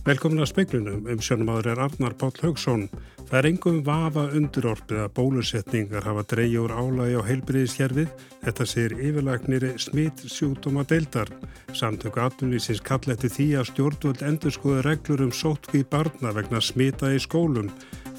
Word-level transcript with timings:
Velkomin 0.00 0.40
að 0.40 0.48
speiklunum 0.48 1.08
um 1.12 1.18
sjónumadur 1.20 1.74
er 1.74 1.80
Arnar 1.84 2.14
Páll 2.16 2.38
Haugsson. 2.40 2.86
Það 3.28 3.34
er 3.36 3.48
engum 3.50 3.80
vafa 3.84 4.22
undurorpið 4.32 5.02
að 5.02 5.10
bólusetningar 5.18 6.06
hafa 6.08 6.24
dreyjur 6.30 6.72
álægi 6.72 7.18
á 7.20 7.22
heilbriðiskerfið. 7.28 8.14
Þetta 8.46 8.66
sér 8.70 8.94
yfirlagnir 8.96 9.66
smitt 9.76 10.24
sjúkdóma 10.24 10.86
deildar. 10.88 11.28
Samtöku 11.76 12.24
atvinnlýsins 12.24 12.80
kall 12.80 13.12
eftir 13.12 13.34
því 13.36 13.48
að 13.60 13.68
stjórnvöld 13.74 14.24
endur 14.24 14.56
skoðu 14.56 14.86
reglur 14.88 15.26
um 15.26 15.36
sótkví 15.36 15.84
barna 15.92 16.32
vegna 16.32 16.64
smita 16.64 17.12
í 17.12 17.20
skólum. 17.20 17.68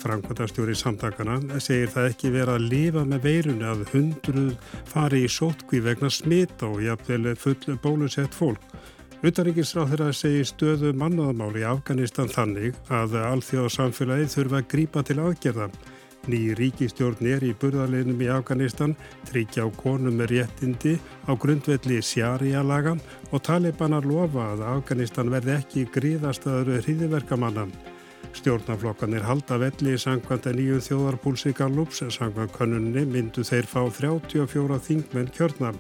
Frankværtastjóri 0.06 0.78
samtakana 0.78 1.42
segir 1.58 1.90
það 1.90 2.14
ekki 2.14 2.36
vera 2.38 2.62
að 2.62 2.70
lifa 2.70 3.10
með 3.10 3.26
veirunni 3.26 3.70
að 3.74 3.88
hundruð 3.96 4.54
fari 4.86 5.26
í 5.26 5.34
sótkví 5.34 5.82
vegna 5.90 6.14
smita 6.14 6.70
og 6.70 6.86
jafnvel 6.86 7.34
full 7.42 7.80
bólusett 7.82 8.38
fólk. 8.38 8.70
Utaríkisráð 9.22 9.92
þeirra 9.92 10.14
segir 10.18 10.48
stöðu 10.50 10.92
mannaðamáli 10.98 11.62
í 11.62 11.66
Afganistan 11.70 12.30
þannig 12.32 12.78
að 12.90 13.20
alþjóðsamfélagið 13.20 14.32
þurfa 14.34 14.58
að 14.58 14.70
grípa 14.72 15.04
til 15.06 15.18
aðgerða. 15.22 15.68
Ný 16.26 16.40
ríkistjórn 16.58 17.30
er 17.30 17.46
í 17.46 17.52
burðarleginum 17.62 18.24
í 18.26 18.32
Afganistan, 18.34 18.96
tryggja 19.30 19.66
á 19.66 19.70
konum 19.78 20.18
með 20.18 20.34
réttindi 20.34 20.96
á 21.30 21.38
grundvelli 21.38 22.00
sjárialaga 22.02 22.96
og 23.30 23.46
talibanar 23.46 24.10
lofa 24.10 24.56
að 24.56 24.66
Afganistan 24.72 25.30
verði 25.30 25.54
ekki 25.60 25.86
gríðastaður 25.94 26.82
hriðiverkamannan. 26.82 27.78
Stjórnaflokkanir 28.34 29.30
halda 29.30 29.62
velli 29.62 29.98
í 30.00 30.02
sangkvæmt 30.02 30.50
að 30.50 30.62
nýju 30.64 30.84
þjóðarpúlsi 30.90 31.54
Gallups, 31.54 32.02
sangkvæmt 32.10 32.58
konunni 32.58 33.06
myndu 33.06 33.46
þeir 33.46 33.70
fá 33.70 33.84
34 33.86 34.86
þingmenn 34.90 35.34
kjörnam 35.38 35.78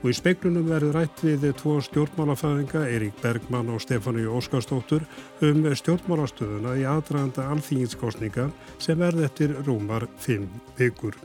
og 0.00 0.10
í 0.10 0.16
speiklunum 0.16 0.68
verður 0.70 0.96
rætt 0.96 1.22
við 1.24 1.50
tvo 1.60 1.76
stjórnmálafæðinga, 1.84 2.84
Eirík 2.88 3.16
Bergmann 3.22 3.72
og 3.72 3.82
Stefáni 3.84 4.24
Óskarstóttur, 4.24 5.04
um 5.44 5.66
stjórnmálastöðuna 5.76 6.76
í 6.80 6.86
aðdraganda 6.88 7.48
alþýginskostninga 7.52 8.48
sem 8.78 9.00
verð 9.00 9.26
eftir 9.28 9.56
rúmar 9.66 10.08
5 10.24 10.48
vikur. 10.78 11.18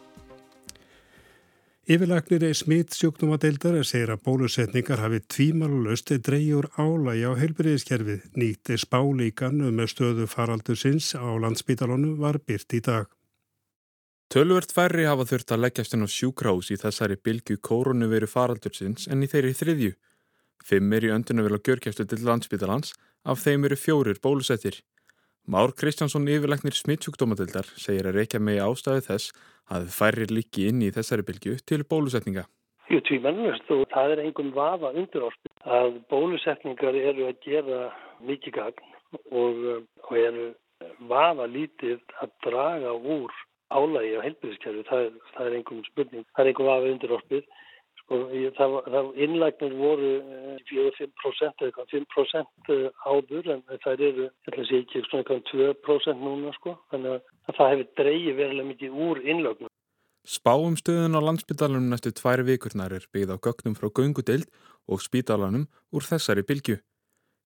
Yfirlagnir 1.85 2.47
smitt 2.57 2.95
sjúkdómadeildar 2.97 3.75
segir 3.85 4.09
að 4.09 4.23
bólusetningar 4.25 5.03
hafi 5.03 5.19
tvímalust 5.29 6.09
dreyjur 6.25 6.65
álægi 6.81 7.27
á 7.29 7.31
heilbyrðiskerfið. 7.37 8.23
Nýtti 8.33 8.79
spálíkan 8.81 9.61
með 9.69 9.91
stöðu 9.93 10.25
faraldusins 10.25 11.13
á 11.13 11.29
landsbítalónu 11.37 12.15
var 12.17 12.41
byrt 12.41 12.73
í 12.73 12.81
dag. 12.81 13.05
Tölvört 14.33 14.73
færri 14.73 15.05
hafa 15.05 15.27
þurft 15.29 15.51
að 15.53 15.61
leggjast 15.61 15.93
inn 15.93 16.05
á 16.05 16.09
sjúkrahús 16.09 16.71
í 16.73 16.79
þessari 16.81 17.15
bylgu 17.21 17.59
koronaviru 17.61 18.25
faraldursins 18.25 19.05
en 19.11 19.21
í 19.21 19.29
þeirri 19.29 19.53
þriðju. 19.59 19.91
Fimm 20.65 20.95
er 20.97 21.05
í 21.05 21.11
öndunum 21.13 21.45
vel 21.45 21.59
á 21.61 21.65
gjörkjæftu 21.67 22.07
til 22.09 22.25
landsbytalans, 22.25 22.95
af 23.21 23.43
þeim 23.43 23.69
eru 23.69 23.77
fjórir 23.77 24.17
bólusettir. 24.23 24.81
Már 25.45 25.75
Kristjánsson 25.77 26.25
yfirleiknir 26.25 26.73
smittsjúkdómadildar 26.73 27.69
segir 27.77 28.09
að 28.09 28.17
reykja 28.17 28.41
megi 28.41 28.65
ástæði 28.65 29.05
þess 29.11 29.35
að 29.69 29.87
færri 29.93 30.25
líki 30.33 30.67
inn 30.71 30.81
í 30.81 30.89
þessari 30.95 31.25
bylgu 31.29 31.59
til 31.61 31.83
bólusetninga. 31.85 32.47
Jú, 32.89 32.97
tvímennust 33.05 33.69
og 33.73 33.85
það 33.93 34.15
er 34.15 34.25
einhvern 34.25 34.53
vafa 34.57 34.89
undir 34.97 35.29
orðin 35.29 35.65
að 35.77 35.99
bólusetningar 36.09 36.97
eru 36.97 37.29
að 37.29 37.41
gera 37.45 37.81
mikið 38.25 38.57
gagn 38.57 38.85
og, 39.29 39.65
og 40.01 40.17
eru 40.17 40.53
vafa 41.13 41.45
lítið 41.45 42.01
að 42.25 42.33
draga 42.45 42.97
úr 42.97 43.43
álægi 43.73 44.17
á 44.17 44.25
heilbyrðiskerfi, 44.25 44.83
það, 44.89 45.05
það 45.35 45.45
er 45.45 45.55
einhverjum 45.59 45.85
spurning, 45.89 46.25
það 46.33 46.43
er 46.43 46.49
einhverjum 46.51 46.73
aðeins 46.75 46.95
undirorpið. 46.95 47.45
Sko, 48.05 48.17
það, 48.57 48.73
það 48.93 49.07
innlægnir 49.25 49.77
voru 49.79 50.09
4-5% 50.69 51.63
eða 51.63 51.69
eitthvað 51.69 51.93
5% 51.95 52.73
eh, 52.75 52.83
áður 53.09 53.47
en 53.55 53.63
það 53.81 54.03
eru, 54.09 54.27
ég 54.27 54.51
ætla 54.51 54.61
að 54.61 54.69
segja 54.69 54.83
ekki, 54.83 55.01
svona 55.07 55.23
eitthvað 55.23 55.47
2% 55.49 56.21
núna 56.21 56.53
sko, 56.59 56.75
þannig 56.93 57.15
að 57.15 57.57
það 57.57 57.71
hefur 57.73 57.89
dreyið 58.01 58.37
verulega 58.41 58.69
mikið 58.69 58.99
úr 59.07 59.23
innlögnum. 59.25 59.73
Spáum 60.25 60.73
stöðun 60.77 61.17
á 61.17 61.21
landsbytalanum 61.21 61.89
næstu 61.89 62.09
tværi 62.17 62.45
vikurnar 62.45 62.93
er 62.93 63.03
byggð 63.13 63.33
á 63.33 63.37
gögnum 63.45 63.77
frá 63.77 63.89
göngudeld 63.89 64.49
og 64.89 65.01
spítalanum 65.01 65.67
úr 65.93 66.05
þessari 66.05 66.45
bylgu. 66.45 66.79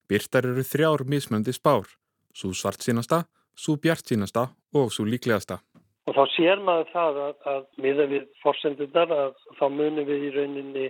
Byrtar 0.07 0.47
eru 0.47 0.63
þrjár 0.63 1.03
mismöndi 1.07 1.53
spár, 1.55 1.87
svo 2.31 2.51
svart 2.55 2.83
sínasta, 2.83 3.25
svo 3.55 3.75
bjart 3.75 4.07
sínasta 4.07 4.47
og 4.73 4.93
svo 4.95 5.03
líklegasta. 5.05 5.59
Og 6.09 6.15
þá 6.17 6.23
sér 6.33 6.61
maður 6.65 6.87
það 6.89 7.17
að, 7.21 7.33
að 7.51 7.65
miða 7.85 8.05
við 8.09 8.23
fórsendundar 8.41 9.11
að 9.13 9.33
þá 9.59 9.65
munum 9.69 10.07
við 10.07 10.23
í 10.25 10.31
rauninni 10.33 10.85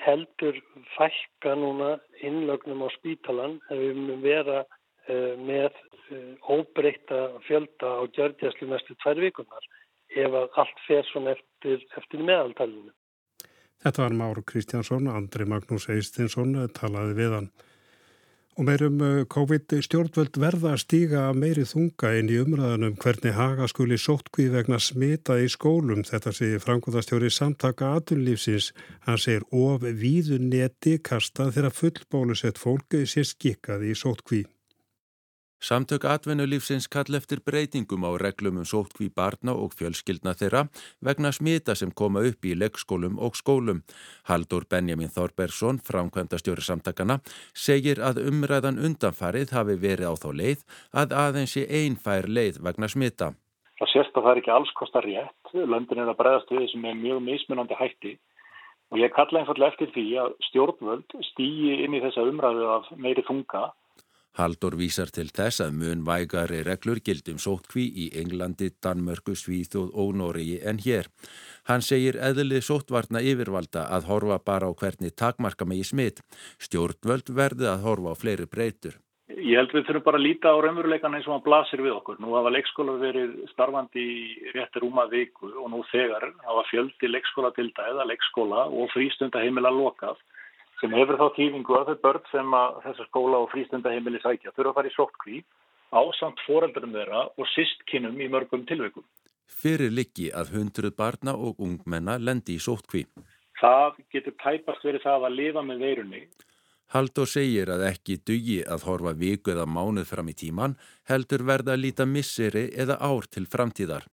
heldur 0.00 0.56
fækka 0.96 1.54
núna 1.60 1.92
innlögnum 2.26 2.82
á 2.82 2.88
spítalan 2.96 3.58
ef 3.68 3.78
við 3.78 3.98
munum 4.00 4.24
vera 4.24 4.64
uh, 4.64 5.34
með 5.38 5.70
uh, 5.70 6.50
óbreyta 6.50 7.20
fjölda 7.46 7.92
á 8.00 8.02
gjörgjæslu 8.16 8.70
mestu 8.72 8.96
tvær 9.04 9.22
vikunar 9.22 9.68
ef 10.18 10.34
allt 10.34 10.82
fer 10.88 11.06
svona 11.12 11.36
eftir, 11.36 11.84
eftir 12.00 12.24
meðaltalinu. 12.26 12.90
Þetta 13.80 14.02
var 14.02 14.16
Máru 14.18 14.42
Kristjánsson, 14.44 15.06
Andri 15.08 15.46
Magnús 15.48 15.86
Eistinsson 15.92 16.56
talaði 16.76 17.14
við 17.16 17.36
hann. 17.38 17.52
Og 18.60 18.66
meirum 18.68 18.98
uh, 19.00 19.22
COVID 19.24 19.72
stjórnvöld 19.80 20.34
verða 20.36 20.74
að 20.74 20.82
stíga 20.82 21.22
meiri 21.32 21.62
þunga 21.64 22.10
inn 22.18 22.28
í 22.28 22.36
umræðanum 22.42 22.98
hvernig 23.00 23.32
haga 23.32 23.64
skuli 23.72 23.96
sóttkvíð 23.96 24.58
vegna 24.58 24.76
smita 24.76 25.38
í 25.40 25.46
skólum. 25.48 26.04
Þetta 26.04 26.34
segir 26.36 26.60
framkvæmastjóri 26.66 27.32
samtaka 27.32 27.94
aðunlífsins. 27.96 28.74
Hann 29.08 29.16
segir 29.24 29.48
of 29.48 29.88
víðunetti 30.04 30.98
kasta 31.00 31.48
þegar 31.48 31.78
fullbólusett 31.80 32.60
fólk 32.60 33.00
sé 33.08 33.24
skikkað 33.24 33.88
í 33.88 33.96
sóttkvíð. 33.96 34.50
Samtök 35.60 36.06
atvinnulífsins 36.08 36.86
kall 36.88 37.12
eftir 37.18 37.42
breytingum 37.44 38.06
á 38.08 38.16
reglum 38.16 38.62
um 38.62 38.64
sótkví 38.64 39.10
barna 39.12 39.52
og 39.52 39.74
fjölskyldna 39.76 40.32
þeirra 40.32 40.62
vegna 41.04 41.32
smita 41.36 41.74
sem 41.76 41.90
koma 41.92 42.22
upp 42.24 42.46
í 42.48 42.54
leggskólum 42.56 43.18
og 43.20 43.36
skólum. 43.36 43.82
Haldur 44.24 44.64
Benjamin 44.64 45.12
Þorbergsson, 45.12 45.82
framkvæmdastjóri 45.84 46.64
samtakana, 46.64 47.18
segir 47.52 48.00
að 48.00 48.22
umræðan 48.30 48.80
undanfarið 48.80 49.52
hafi 49.52 49.76
verið 49.82 50.08
á 50.08 50.14
þá 50.16 50.28
leið 50.40 50.64
að 50.96 51.12
aðeins 51.24 51.56
í 51.60 51.66
einfær 51.68 52.28
leið 52.28 52.62
vegna 52.64 52.88
smita. 52.88 53.34
Það 53.80 53.92
sést 53.92 54.16
að 54.16 54.24
það 54.24 54.32
er 54.32 54.40
ekki 54.40 54.54
alls 54.56 54.72
kostar 54.80 55.04
rétt. 55.04 55.52
Löndin 55.52 56.00
er 56.00 56.08
að 56.08 56.20
bregðast 56.22 56.54
við 56.56 56.70
sem 56.72 56.88
er 56.88 56.96
mjög 56.96 57.20
mismunandi 57.26 57.76
hætti 57.76 58.14
og 58.90 58.98
ég 58.98 59.12
kalla 59.12 59.42
einfallega 59.42 59.74
eftir 59.74 59.92
því 59.92 60.06
að 60.24 60.32
stjórnvöld 60.48 61.14
stýji 61.28 61.76
inn 61.84 61.94
í 61.94 62.00
þessa 62.02 62.24
umræðu 62.26 62.66
af 62.78 62.88
meiri 62.96 63.22
þunga 63.28 63.68
Haldur 64.40 64.72
vísar 64.80 65.10
til 65.12 65.26
þess 65.36 65.60
að 65.60 65.74
mun 65.76 66.04
vægari 66.06 66.62
reglur 66.64 67.02
gildum 67.04 67.36
sótkví 67.42 67.82
í 68.04 68.06
Englandi, 68.22 68.70
Danmörku, 68.80 69.34
Svíþjóð 69.36 69.90
og 70.00 70.14
Nóriði 70.16 70.62
en 70.70 70.80
hér. 70.80 71.10
Hann 71.68 71.84
segir 71.84 72.16
eðlið 72.16 72.64
sótvarna 72.64 73.20
yfirvalda 73.20 73.84
að 73.92 74.08
horfa 74.08 74.40
bara 74.46 74.70
á 74.70 74.72
hvernig 74.72 75.12
takmarka 75.12 75.68
megi 75.68 75.84
smitt. 75.90 76.24
Stjórnvöld 76.56 77.28
verði 77.36 77.68
að 77.68 77.84
horfa 77.84 78.16
á 78.16 78.20
fleiri 78.22 78.48
breytur. 78.48 78.96
Ég 79.28 79.60
held 79.60 79.76
við 79.76 79.86
þurfum 79.90 80.06
bara 80.08 80.18
að 80.18 80.24
líta 80.24 80.50
á 80.50 80.56
raunveruleikan 80.56 81.14
eins 81.14 81.28
og 81.28 81.36
hann 81.36 81.44
blasir 81.44 81.84
við 81.84 81.98
okkur. 81.98 82.16
Nú 82.24 82.32
hafa 82.32 82.54
leikskóla 82.56 82.96
verið 83.02 83.36
starfandi 83.52 84.00
í 84.00 84.52
réttir 84.56 84.88
úma 84.88 85.04
viku 85.12 85.52
og 85.52 85.68
nú 85.74 85.84
þegar 85.92 86.30
hafa 86.48 86.64
fjöldi 86.72 87.12
leikskóla 87.12 87.52
til 87.58 87.68
dæða, 87.76 88.08
leikskóla 88.08 88.66
og 88.72 88.88
frístundaheimila 88.96 89.70
lokað 89.76 90.16
sem 90.80 90.94
hefur 90.96 91.18
þá 91.20 91.26
tífingu 91.36 91.76
að 91.76 91.90
þau 91.90 92.02
börn 92.04 92.28
sem 92.32 92.54
að 92.56 92.78
þessa 92.86 93.06
skóla 93.08 93.40
og 93.44 93.50
frístundaheimili 93.52 94.20
sækja 94.22 94.54
þurfa 94.56 94.70
að 94.72 94.78
fara 94.78 94.90
í 94.90 94.94
sóttkví 94.96 95.40
á 95.92 96.00
samt 96.18 96.40
foreldurum 96.46 96.94
þeirra 96.94 97.24
og 97.36 97.50
sístkinnum 97.54 98.20
í 98.20 98.28
mörgum 98.32 98.64
tilveikum. 98.68 99.04
Fyrir 99.50 99.92
liggi 99.92 100.30
að 100.32 100.54
hundruð 100.56 100.94
barna 100.96 101.34
og 101.34 101.58
ungmenna 101.60 102.16
lendi 102.18 102.56
í 102.56 102.62
sóttkví. 102.62 103.04
Það 103.60 103.98
getur 104.14 104.36
tæpast 104.40 104.86
verið 104.86 105.04
það 105.04 105.26
að 105.26 105.36
lifa 105.40 105.64
með 105.66 105.84
veirunni. 105.84 106.22
Haldur 106.90 107.28
segir 107.30 107.70
að 107.70 107.84
ekki 107.86 108.16
dugi 108.26 108.62
að 108.66 108.86
horfa 108.88 109.12
viku 109.18 109.52
eða 109.52 109.66
mánuð 109.68 110.08
fram 110.08 110.30
í 110.32 110.34
tíman, 110.34 110.74
heldur 111.06 111.44
verða 111.46 111.76
að 111.76 111.84
líta 111.84 112.06
misseri 112.06 112.64
eða 112.72 112.96
ár 112.98 113.28
til 113.30 113.44
framtíðar. 113.46 114.08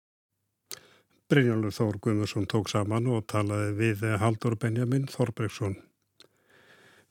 Brynjálfur 1.28 1.74
Þór 1.74 1.98
Guðmursson 2.04 2.46
tók 2.48 2.70
saman 2.70 3.08
og 3.12 3.26
talaði 3.28 3.74
við 3.80 4.06
Haldur 4.22 4.54
Benjamin 4.60 5.08
Þorbergsson. 5.10 5.74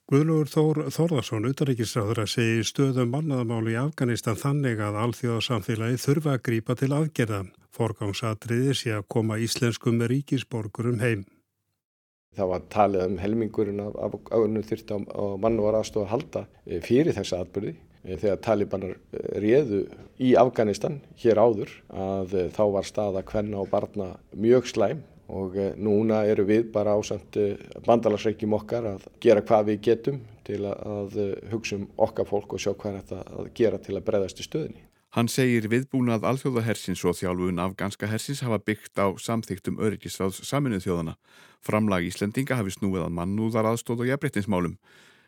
Guðlúur 0.08 0.48
Þór 0.48 0.78
Þórðarsson, 0.88 1.44
utaríkisráður 1.50 2.22
að 2.22 2.30
segja 2.32 2.64
stöðum 2.64 3.10
mannaðamáli 3.12 3.74
í 3.74 3.76
Afganistan 3.76 4.38
þannig 4.40 4.78
að 4.80 4.94
alþjóðarsamfélagi 5.02 5.98
þurfa 6.00 6.30
að 6.32 6.44
grípa 6.46 6.76
til 6.80 6.88
aðgerða. 6.96 7.40
Forgangsatriði 7.76 8.76
sé 8.80 8.94
að 8.96 9.04
koma 9.12 9.36
íslenskum 9.44 10.00
ríkisborgurum 10.08 11.02
heim. 11.04 11.26
Það 12.40 12.48
var 12.54 12.64
talið 12.72 13.04
um 13.04 13.18
helmingurinn 13.20 13.84
af 13.84 14.16
auðvunum 14.32 14.64
á, 14.64 14.96
á 15.12 15.24
mann 15.44 15.60
og 15.60 15.76
aðstofa 15.76 16.06
að 16.06 16.12
halda 16.14 16.44
eh, 16.64 16.80
fyrir 16.88 17.12
þessa 17.18 17.42
atbyrði. 17.44 17.74
Eh, 18.08 18.16
þegar 18.16 18.42
talibanar 18.48 18.96
eh, 18.96 19.28
réðu 19.44 19.82
í 20.24 20.32
Afganistan 20.40 21.02
hér 21.20 21.36
áður 21.36 21.76
að 21.92 22.32
þá 22.56 22.64
var 22.78 22.88
staða 22.88 23.26
hvenna 23.28 23.60
og 23.60 23.68
barna 23.76 24.14
mjög 24.32 24.72
slæm 24.72 25.04
og 25.28 25.56
eh, 25.56 25.72
núna 25.76 26.24
eru 26.28 26.46
við 26.48 26.68
bara 26.74 26.96
ásand 26.96 27.38
eh, 27.40 27.56
bandalagsreikjum 27.86 28.56
okkar 28.58 28.90
að 28.94 29.08
gera 29.20 29.44
hvað 29.44 29.72
við 29.72 29.80
getum 29.90 30.20
til 30.48 30.62
að 30.64 31.16
hugsa 31.52 31.76
um 31.76 31.88
okkar 32.00 32.28
fólk 32.28 32.54
og 32.56 32.62
sjá 32.62 32.72
hvað 32.72 33.02
þetta 33.02 33.24
að 33.36 33.50
gera 33.58 33.80
til 33.84 33.98
að 33.98 34.06
breyðast 34.06 34.40
í 34.40 34.46
stöðinni. 34.46 34.88
Hann 35.16 35.28
segir 35.32 35.64
viðbúnað 35.72 36.26
alþjóðahersins 36.28 37.00
og 37.08 37.16
þjálfun 37.16 37.60
afganska 37.64 38.08
hersins 38.10 38.42
hafa 38.44 38.58
byggt 38.60 39.00
á 39.00 39.08
samþyktum 39.16 39.80
öryggisráðs 39.80 40.42
saminuð 40.44 40.84
þjóðana. 40.84 41.14
Framlag 41.64 42.04
Íslendinga 42.10 42.58
hafi 42.58 42.74
snúið 42.74 43.06
að 43.06 43.14
mannúðar 43.16 43.70
aðstóð 43.70 44.04
og 44.04 44.10
jafnbreytinsmálum. 44.10 44.76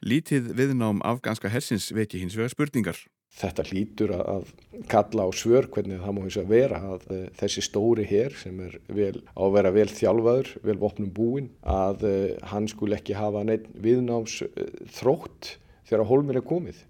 Lítið 0.05 0.53
viðnám 0.57 1.01
afganska 1.05 1.49
hersins 1.53 1.89
veki 1.97 2.21
hins 2.21 2.37
vega 2.37 2.53
spurningar. 2.53 3.01
Þetta 3.31 3.65
hlýtur 3.69 4.13
að 4.19 4.49
kalla 4.91 5.25
á 5.25 5.31
svör 5.31 5.69
hvernig 5.71 6.03
það 6.03 6.15
má 6.17 6.21
hins 6.25 6.39
að 6.41 6.51
vera 6.51 6.81
að 6.95 7.07
eh, 7.15 7.25
þessi 7.39 7.63
stóri 7.63 8.05
hér 8.11 8.35
sem 8.37 8.59
er 8.65 8.77
vel, 8.91 9.23
á 9.33 9.41
að 9.47 9.55
vera 9.55 9.73
vel 9.75 9.87
þjálfaður, 9.87 10.53
vel 10.67 10.79
vopnum 10.81 11.13
búin, 11.15 11.51
að 11.63 12.07
eh, 12.11 12.37
hann 12.51 12.67
skul 12.69 12.91
ekki 12.97 13.15
hafa 13.15 13.45
neitt 13.47 13.69
viðnáms 13.79 14.41
eh, 14.49 14.73
þrótt 14.99 15.55
þegar 15.87 16.09
hólmir 16.11 16.41
er 16.41 16.47
komið. 16.47 16.81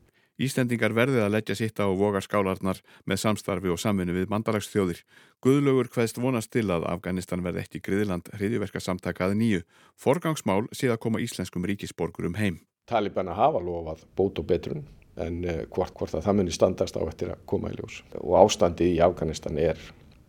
Íslendingar 0.41 0.95
verðið 0.97 1.27
að 1.27 1.35
leggja 1.35 1.57
sitt 1.59 1.83
á 1.85 1.87
vogarskálarnar 1.93 2.79
með 3.05 3.19
samstarfi 3.21 3.69
og 3.69 3.77
samvinni 3.83 4.15
við 4.17 4.31
mandalagsþjóðir. 4.33 5.03
Guðlaugur 5.45 5.91
hvaðst 5.93 6.21
vonast 6.23 6.49
til 6.57 6.65
að 6.73 6.87
Afganistan 6.89 7.45
verði 7.45 7.67
ekki 7.67 7.83
griðiland 7.85 8.33
hriðiverka 8.33 8.81
samtakaði 8.81 9.37
nýju. 9.37 9.67
Forgangsmál 10.01 10.65
sé 10.73 10.89
að 10.89 11.03
koma 11.05 11.21
íslenskum 11.21 11.69
ríkisborgurum 11.69 12.41
heim. 12.41 12.63
Talibana 12.89 13.37
hafa 13.37 13.61
lofað 13.61 14.09
bót 14.17 14.41
og 14.41 14.49
betrun 14.49 14.89
en 15.25 15.41
uh, 15.45 15.63
hvort, 15.75 15.95
hvort 15.97 16.15
að 16.17 16.27
það 16.27 16.39
muni 16.41 16.55
standast 16.55 16.99
á 16.99 17.03
eftir 17.07 17.33
að 17.35 17.43
koma 17.51 17.73
í 17.73 17.79
ljós. 17.79 18.03
Og 18.21 18.37
ástandi 18.41 18.93
í 18.95 19.01
Afganistan 19.05 19.59
er 19.61 19.81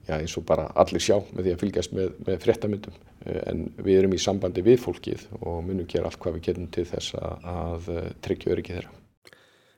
já, 0.07 0.15
eins 0.17 0.37
og 0.39 0.45
bara 0.49 0.69
allir 0.81 1.03
sjá 1.03 1.17
með 1.31 1.45
því 1.45 1.53
að 1.53 1.61
fylgjast 1.65 1.95
með, 1.97 2.15
með 2.27 2.39
fréttamyndum. 2.45 2.97
Uh, 3.25 3.41
en 3.51 3.67
við 3.81 4.01
erum 4.01 4.17
í 4.17 4.21
sambandi 4.21 4.65
við 4.65 4.81
fólkið 4.85 5.27
og 5.41 5.61
munum 5.67 5.89
gera 5.89 6.09
allt 6.09 6.21
hvað 6.21 6.39
við 6.39 6.49
getum 6.49 6.71
til 6.73 6.87
þess 6.89 7.15
að, 7.21 7.93
uh, 7.93 8.09
tryggja 8.25 8.55
öryggi 8.55 8.79
þeirra. 8.79 8.97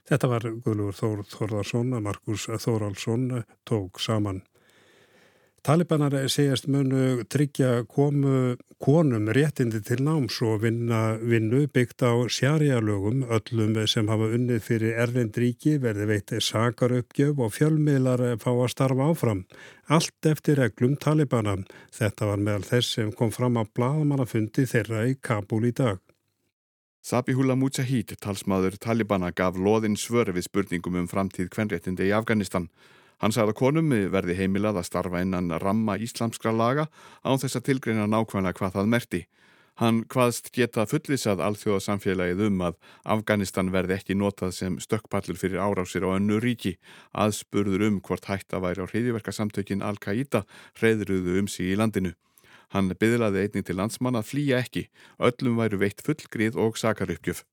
Þetta 0.10 0.27
var 0.27 0.48
Guðlúur 0.65 0.95
Þór 0.98 1.21
Þórðarsson 1.31 1.94
að 1.95 2.07
Markus 2.09 2.50
Þóraldsson 2.51 3.30
tók 3.63 4.01
saman. 4.04 4.42
Talibanar 5.63 6.12
segjast 6.27 6.65
munu 6.68 7.24
tryggja 7.31 7.86
komu 7.88 8.57
konum 8.83 9.30
réttindi 9.31 9.80
til 9.80 10.01
náms 10.04 10.42
og 10.44 10.57
vinna 10.65 11.15
vinnu 11.24 11.62
byggt 11.71 12.04
á 12.04 12.12
sjarjalögum 12.27 13.21
öllum 13.31 13.77
sem 13.88 14.10
hafa 14.12 14.27
unnið 14.36 14.57
fyrir 14.60 14.98
erlendríki 15.00 15.77
verði 15.80 16.07
veitið 16.10 16.42
sakaröpgjöf 16.50 17.39
og 17.39 17.54
fjölmiðlar 17.56 18.25
fá 18.44 18.50
að 18.51 18.74
starfa 18.74 19.07
áfram. 19.07 19.45
Allt 19.88 20.27
eftir 20.27 20.60
reglum 20.60 20.98
Talibana. 21.00 21.56
Þetta 21.95 22.27
var 22.27 22.44
meðal 22.44 22.68
þess 22.68 22.98
sem 22.98 23.13
kom 23.16 23.31
fram 23.31 23.56
á 23.56 23.63
bladamannafundi 23.63 24.66
þeirra 24.68 25.06
í 25.07 25.16
Kabul 25.16 25.63
í 25.63 25.71
dag. 25.71 26.01
Sabihullah 27.07 27.56
Mujahid, 27.56 28.12
talsmaður 28.19 28.75
Talibana, 28.83 29.31
gaf 29.31 29.56
loðinn 29.56 29.95
svör 29.95 30.36
við 30.36 30.44
spurningum 30.50 31.00
um 31.06 31.07
framtíð 31.07 31.48
kvenréttindi 31.56 32.12
í 32.12 32.13
Afganistan. 32.19 32.68
Hann 33.23 33.31
sagði 33.31 33.53
að 33.53 33.59
konum 33.61 33.93
verði 34.11 34.33
heimilað 34.35 34.81
að 34.81 34.89
starfa 34.89 35.21
innan 35.23 35.53
ramma 35.63 35.93
íslamskra 35.95 36.51
laga 36.51 36.89
án 37.23 37.39
þess 37.39 37.55
að 37.55 37.69
tilgreina 37.69 38.07
nákvæmlega 38.11 38.57
hvað 38.57 38.73
það 38.75 38.89
merti. 38.91 39.21
Hann 39.79 40.01
hvaðst 40.11 40.51
geta 40.53 40.83
fullisað 40.85 41.39
alþjóðasamfélagið 41.45 42.41
um 42.49 42.59
að 42.67 42.75
Afganistan 43.15 43.71
verði 43.71 43.95
ekki 43.95 44.17
notað 44.19 44.51
sem 44.57 44.75
stökkpallur 44.83 45.39
fyrir 45.39 45.63
árásir 45.63 46.03
á 46.03 46.11
önnu 46.17 46.41
ríki, 46.43 46.75
aðspurður 47.15 47.87
um 47.87 48.01
hvort 48.03 48.27
hætta 48.27 48.59
væri 48.59 48.83
á 48.83 48.91
hreyðiverkasamtökin 48.91 49.87
Al-Qaida 49.87 50.43
hreyðruðu 50.81 51.39
um 51.39 51.47
sig 51.47 51.71
í 51.71 51.79
landinu. 51.79 52.11
Hann 52.75 52.91
byðlaði 52.91 53.47
einning 53.47 53.65
til 53.65 53.79
landsmann 53.79 54.19
að 54.19 54.29
flýja 54.33 54.59
ekki, 54.59 54.89
öllum 55.17 55.63
væru 55.63 55.79
veitt 55.79 56.03
fullgrið 56.03 56.59
og 56.59 56.75
sakaruppgjöf. 56.75 57.45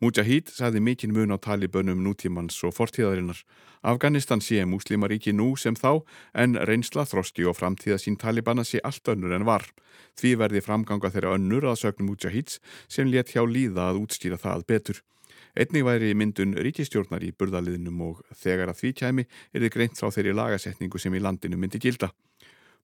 Mujahid 0.00 0.48
sagði 0.48 0.80
mikinn 0.80 1.12
mun 1.12 1.34
á 1.34 1.36
talibönum 1.36 1.98
nútímans 2.00 2.56
og 2.64 2.72
fortíðarinnar. 2.72 3.42
Afganistan 3.84 4.40
sé 4.40 4.62
muslimaríki 4.64 5.34
nú 5.36 5.50
sem 5.60 5.76
þá 5.76 6.00
en 6.32 6.56
reynsla, 6.56 7.04
þroski 7.04 7.44
og 7.44 7.58
framtíða 7.58 7.98
sín 8.00 8.16
talibana 8.16 8.64
sé 8.64 8.80
allt 8.80 9.10
önnur 9.12 9.34
en 9.36 9.44
var. 9.44 9.66
Því 10.16 10.30
verði 10.40 10.62
framganga 10.64 11.10
þeirra 11.12 11.34
önnur 11.36 11.66
að 11.68 11.82
sögnum 11.82 12.08
Mujahids 12.08 12.62
sem 12.88 13.10
let 13.12 13.34
hjá 13.34 13.44
líða 13.44 13.90
að 13.90 14.00
útskýra 14.06 14.40
það 14.40 14.64
betur. 14.72 15.02
Einnig 15.52 15.84
væri 15.84 16.14
myndun 16.16 16.56
ríkistjórnar 16.56 17.26
í 17.26 17.34
burðaliðnum 17.36 18.00
og 18.06 18.22
þegar 18.40 18.72
að 18.72 18.80
því 18.80 18.94
kæmi 19.02 19.26
er 19.52 19.66
þið 19.66 19.74
greint 19.74 20.00
frá 20.00 20.08
þeirri 20.16 20.32
lagasetningu 20.38 21.02
sem 21.02 21.12
í 21.12 21.20
landinu 21.20 21.60
myndi 21.60 21.82
gilda. 21.82 22.08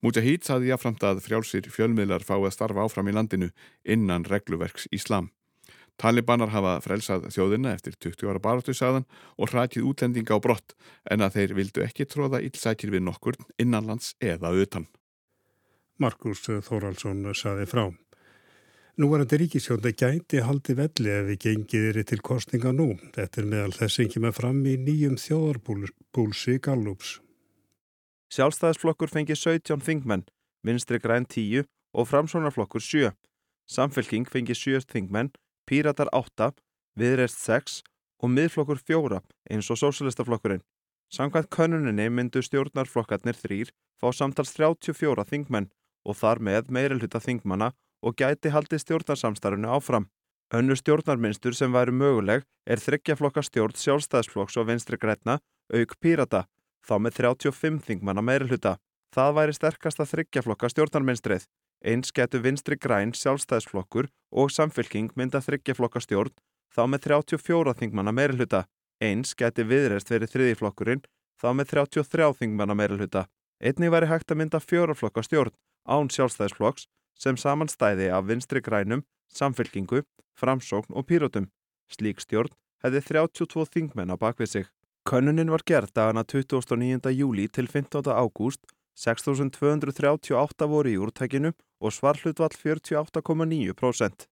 Mujahid 0.05 0.45
saði 0.45 0.69
jáframt 0.69 1.01
að 1.09 1.25
frjálsir 1.25 1.73
fjölmiðlar 1.73 2.29
fái 2.29 2.43
að 2.43 2.53
starfa 2.59 2.85
áfram 2.85 3.09
í 3.09 3.17
landinu 3.17 3.49
innan 3.89 4.29
regluverks 4.29 4.85
Íslam. 4.93 5.33
Talibanar 5.97 6.53
hafa 6.53 6.77
frelsað 6.85 7.31
þjóðina 7.33 7.73
eftir 7.73 7.97
20 7.97 8.29
ára 8.29 8.43
baróttu 8.43 8.75
saðan 8.77 9.07
og 9.41 9.53
hrakið 9.53 9.87
útlendinga 9.89 10.37
á 10.37 10.39
brott 10.45 10.75
en 11.11 11.25
að 11.25 11.39
þeir 11.39 11.55
vildu 11.57 11.85
ekki 11.87 12.05
tróða 12.05 12.43
ílsækir 12.45 12.93
við 12.93 13.07
nokkur 13.09 13.39
innanlands 13.57 14.13
eða 14.21 14.53
utan. 14.53 14.85
Markus 15.97 16.45
Þóraldsson 16.45 17.25
saði 17.33 17.65
frá. 17.71 17.87
Nú 18.97 19.11
var 19.13 19.25
þetta 19.25 19.39
ríkisjóndi 19.41 19.93
gæti 19.93 20.41
haldi 20.45 20.77
velli 20.77 21.11
ef 21.13 21.27
við 21.31 21.41
gengið 21.45 21.87
er 21.91 22.05
til 22.09 22.21
kostninga 22.25 22.73
nú. 22.73 22.95
Þetta 23.13 23.41
er 23.43 23.49
meðal 23.51 23.75
þess 23.77 23.99
sem 23.99 24.09
kemur 24.13 24.33
fram 24.37 24.63
í 24.65 24.77
nýjum 24.81 25.19
þjóðarbúlsi 25.21 26.57
Gallups. 26.65 27.19
Sjálfstæðisflokkur 28.33 29.13
fengi 29.13 29.37
17 29.37 29.85
þingmenn, 29.85 30.25
vinstri 30.65 31.01
græn 31.01 31.29
10 31.29 31.69
og 31.93 32.09
framsónarflokkur 32.09 32.85
7. 32.85 33.13
Samfélking 33.69 34.25
fengi 34.33 34.57
7 34.57 34.89
þingmenn 34.89 35.33
Píratar 35.67 36.09
8, 36.15 36.53
Viðreist 36.97 37.43
6 37.43 37.81
og 38.23 38.33
miðflokkur 38.33 38.79
4 38.79 39.21
eins 39.51 39.71
og 39.71 39.81
Sósalistaflokkurinn. 39.81 40.63
Samkvæmt 41.13 41.51
könnuninni 41.51 42.09
myndu 42.11 42.43
stjórnarflokkarnir 42.43 43.37
þrýr 43.39 43.73
fá 44.01 44.11
samtals 44.15 44.55
34 44.57 45.27
þingmenn 45.31 45.69
og 46.07 46.19
þar 46.19 46.43
með 46.43 46.71
meirelhuta 46.75 47.21
þingmanna 47.23 47.73
og 48.03 48.17
gæti 48.19 48.53
haldi 48.55 48.79
stjórnarsamstarfinu 48.79 49.71
áfram. 49.75 50.09
Önnu 50.55 50.77
stjórnarmynstur 50.79 51.55
sem 51.59 51.73
væri 51.75 51.91
möguleg 51.91 52.45
er 52.67 52.83
þryggjaflokka 52.83 53.43
stjórn 53.43 53.75
sjálfstæðsflokks 53.75 54.59
og 54.61 54.69
vinstri 54.71 54.99
græna 55.03 55.41
auk 55.75 55.97
Pírata, 55.99 56.47
þá 56.87 56.95
með 57.03 57.19
35 57.19 57.83
þingmanna 57.87 58.23
meirelhuta. 58.23 58.77
Það 59.11 59.33
væri 59.39 59.57
sterkasta 59.57 60.07
þryggjaflokka 60.07 60.71
stjórnarmynstrið. 60.71 61.47
Eins 61.87 62.11
getur 62.11 62.43
vinstri 62.43 62.75
græn 62.83 63.13
sjálfstæðsflokkur 63.15 64.09
og 64.35 64.51
samfélking 64.51 65.13
mynda 65.15 65.39
þryggjaflokka 65.45 66.01
stjórn 66.03 66.33
þá 66.75 66.83
með 66.91 67.05
34 67.07 67.75
þingmanna 67.79 68.15
meirulhuta. 68.17 68.65
Eins 68.99 69.37
getur 69.39 69.69
viðreist 69.71 70.11
verið 70.11 70.33
þriðiflokkurinn 70.33 71.05
þá 71.39 71.49
með 71.55 71.71
33 71.77 72.33
þingmanna 72.41 72.75
meirulhuta. 72.75 73.27
Einni 73.63 73.91
væri 73.93 74.11
hægt 74.11 74.35
að 74.35 74.41
mynda 74.41 74.61
fjóraflokka 74.61 75.23
stjórn 75.23 75.55
án 75.87 76.11
sjálfstæðsflokks 76.11 76.89
sem 77.17 77.39
samanstæði 77.39 78.11
af 78.13 78.27
vinstri 78.27 78.61
grænum, 78.61 79.05
samfélkingu, 79.31 80.03
framsókn 80.35 80.91
og 80.91 81.07
pírótum. 81.07 81.47
Slík 81.87 82.19
stjórn 82.21 82.51
hefði 82.83 83.05
32 83.15 83.69
þingmenn 83.77 84.11
á 84.11 84.17
bakvið 84.19 84.51
sig. 84.51 84.67
Könnunin 85.07 85.55
var 85.55 85.63
gerð 85.63 85.95
dagana 85.95 86.27
29. 86.27 87.15
júli 87.15 87.47
til 87.47 87.71
15. 87.71 88.11
ágúst 88.11 88.67
6.238 88.99 90.67
voru 90.67 90.91
í 90.91 90.99
úrtækinu 90.99 91.53
og 91.81 91.93
svarhlutvall 91.93 92.57
48,9%. 92.57 94.27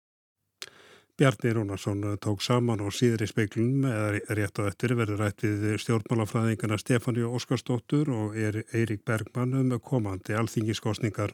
Bjarni 1.15 1.53
Rónarsson 1.55 2.17
tók 2.19 2.41
saman 2.43 2.81
og 2.83 2.91
síður 2.91 3.23
í 3.23 3.29
speiklunum 3.31 3.85
eða 3.87 4.35
rétt 4.35 4.59
á 4.59 4.67
eftir 4.67 4.97
verður 4.99 5.21
rætt 5.23 5.45
við 5.45 5.77
stjórnmálafræðingana 5.79 6.75
Stefáni 6.81 7.23
Óskarsdóttur 7.23 8.11
og 8.11 8.35
Eirik 8.35 9.05
Bergmann 9.07 9.55
um 9.55 9.79
komandi 9.79 10.35
alþingiskosningar. 10.35 11.31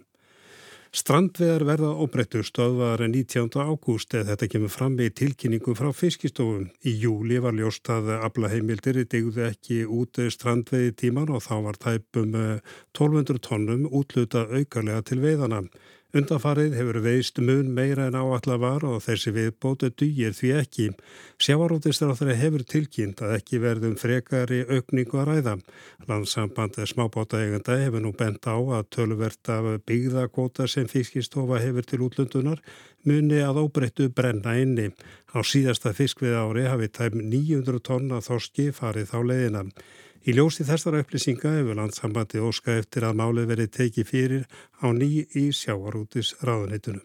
Strandveðar 0.91 1.63
verða 1.63 1.89
óbreyttur 2.03 2.43
stöðvar 2.43 2.99
19. 2.99 3.47
ágúst 3.57 4.11
eða 4.11 4.33
þetta 4.33 4.49
kemur 4.51 4.71
fram 4.73 4.97
í 4.99 5.05
tilkynningum 5.15 5.77
frá 5.79 5.87
fiskistofum. 5.95 6.65
Í 6.83 6.93
júli 6.99 7.37
var 7.39 7.55
ljóst 7.55 7.87
að 7.89 8.11
ablaheimildir 8.17 8.99
degðu 9.07 9.45
ekki 9.45 9.77
út 9.87 10.19
strandveði 10.35 10.91
tíman 10.99 11.31
og 11.31 11.45
þá 11.47 11.55
var 11.69 11.79
tæpum 11.79 12.35
1200 12.35 13.39
tónnum 13.47 13.87
útluta 13.87 14.43
aukarlega 14.51 15.07
til 15.07 15.21
veiðana. 15.23 15.63
Undanfarið 16.11 16.73
hefur 16.75 16.97
veist 17.05 17.37
mun 17.39 17.69
meira 17.71 18.09
en 18.09 18.17
áallar 18.19 18.57
var 18.59 18.83
og 18.83 18.97
þessi 19.05 19.31
viðbótu 19.31 19.87
dýir 19.95 20.33
því 20.35 20.49
ekki. 20.59 20.87
Sjávaróttistur 21.39 22.11
hefur 22.35 22.65
tilkynnt 22.67 23.23
að 23.23 23.37
ekki 23.37 23.61
verðum 23.63 23.95
frekari 23.95 24.65
aukningu 24.67 25.21
að 25.21 25.29
ræða. 25.29 25.53
Landsamband 26.09 26.81
smábóta 26.91 27.39
eigenda 27.39 27.79
hefur 27.79 28.03
nú 28.03 28.11
bent 28.11 28.43
á 28.43 28.59
að 28.59 28.89
tölvert 28.91 29.53
af 29.55 29.71
byggðakóta 29.87 30.67
sem 30.67 30.91
fiskistofa 30.91 31.63
hefur 31.63 31.87
til 31.87 32.03
útlöndunar 32.03 32.59
muni 33.07 33.39
að 33.39 33.63
óbreyttu 33.63 34.11
brenna 34.11 34.57
inni. 34.59 34.91
Á 35.31 35.39
síðasta 35.47 35.95
fiskvið 35.95 36.35
ári 36.43 36.67
hafi 36.67 36.91
tæm 36.91 37.21
900 37.23 37.79
tonna 37.87 38.19
þorski 38.19 38.73
farið 38.75 39.13
þá 39.15 39.19
leiðina. 39.31 39.67
Í 40.21 40.35
ljósi 40.37 40.61
þessara 40.67 40.99
upplýsinga 41.01 41.55
hefur 41.55 41.79
landsambandi 41.79 42.41
óska 42.45 42.75
eftir 42.77 43.07
að 43.07 43.17
máli 43.17 43.47
verið 43.49 43.71
tekið 43.73 44.05
fyrir 44.05 44.43
á 44.77 44.93
ný 44.93 45.25
í 45.25 45.47
sjáarútis 45.49 46.35
ráðunleitunum. 46.45 47.01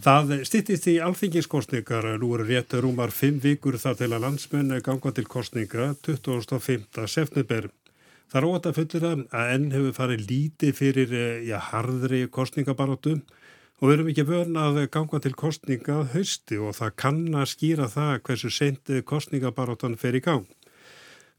Það 0.00 0.30
stittist 0.48 0.86
í 0.88 0.98
alþinginskostningar 1.04 2.06
að 2.12 2.20
nú 2.20 2.30
eru 2.36 2.44
rétt 2.48 2.76
að 2.76 2.86
rúmar 2.86 3.12
fimm 3.12 3.40
vikur 3.40 3.76
þar 3.80 3.98
til 4.00 4.12
að 4.12 4.22
landsmenn 4.24 4.80
ganga 4.84 5.12
til 5.16 5.24
kostninga 5.28 5.94
25. 6.04 7.08
september. 7.08 7.72
Það 8.30 8.38
er 8.38 8.46
óvægt 8.46 8.66
að 8.68 8.76
fullir 8.78 9.04
að 9.10 9.48
enn 9.56 9.70
hefur 9.74 9.94
farið 9.96 10.20
lítið 10.30 10.76
fyrir 10.78 11.14
eh, 11.18 11.40
já, 11.48 11.56
harðri 11.66 12.20
kostningabaróttu 12.30 13.16
og 13.80 13.88
við 13.88 13.94
erum 13.96 14.10
ekki 14.12 14.26
vörn 14.28 14.60
að 14.60 14.78
ganga 14.94 15.18
til 15.24 15.32
kostninga 15.34 15.96
hausti 16.12 16.60
og 16.62 16.76
það 16.78 16.94
kann 17.02 17.24
að 17.34 17.48
skýra 17.56 17.88
það 17.90 18.12
hversu 18.28 18.52
seint 18.54 18.94
kostningabaróttan 19.10 19.98
fer 19.98 20.14
í 20.14 20.22
gang. 20.22 20.46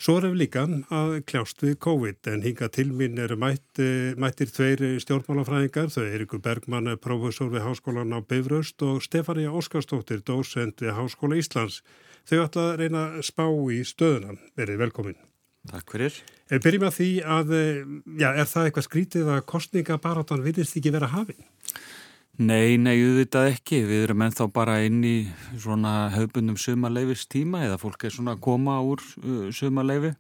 Svo 0.02 0.18
erum 0.18 0.34
við 0.34 0.42
líka 0.42 0.66
að 0.98 1.16
kljást 1.30 1.64
við 1.64 1.78
COVID 1.86 2.32
en 2.34 2.44
hinga 2.44 2.72
til 2.76 2.88
mín 2.90 3.20
eru 3.22 3.40
mætt, 3.40 3.80
mættir 4.18 4.52
tveir 4.52 4.82
stjórnmálafræðingar, 5.06 5.94
þau 5.94 6.04
er 6.10 6.26
ykkur 6.26 6.44
Bergmann, 6.44 6.96
professor 7.00 7.54
við 7.54 7.68
Háskólan 7.70 8.18
á 8.18 8.20
Beifröst 8.20 8.82
og 8.84 9.00
Stefania 9.06 9.54
Óskarstóttir, 9.54 10.26
dósend 10.26 10.82
við 10.82 10.98
Háskóla 10.98 11.38
Íslands. 11.40 11.84
Þau 12.26 12.40
ætla 12.48 12.72
að 12.72 12.80
reyna 12.82 13.10
að 13.12 13.28
spá 13.30 13.46
í 13.48 13.84
stöðunan. 13.86 14.42
Verið 14.58 14.90
velkomin. 14.90 15.22
Takk 15.70 15.94
fyrir. 15.94 16.16
En 16.50 16.62
byrjum 16.64 16.88
að 16.88 16.96
því 16.98 17.10
að, 17.22 17.52
já, 18.18 18.30
er 18.32 18.48
það 18.50 18.68
eitthvað 18.68 18.88
skrítið 18.88 19.30
að 19.30 19.44
kostningabarátan 19.52 20.42
virðist 20.46 20.78
ekki 20.80 20.94
vera 20.96 21.12
hafinn? 21.12 21.46
Nei, 22.42 22.80
nei, 22.82 22.96
auðvitað 22.98 23.52
ekki. 23.52 23.84
Við 23.86 24.06
erum 24.08 24.24
ennþá 24.26 24.48
bara 24.56 24.80
inn 24.88 25.04
í 25.06 25.16
svona 25.62 26.10
höfbundum 26.16 26.58
sumarleifis 26.58 27.28
tíma 27.30 27.62
eða 27.68 27.78
fólk 27.82 28.08
er 28.08 28.16
svona 28.16 28.34
að 28.38 28.44
koma 28.48 28.80
úr 28.82 29.04
uh, 29.22 29.50
sumarleifi 29.54 30.16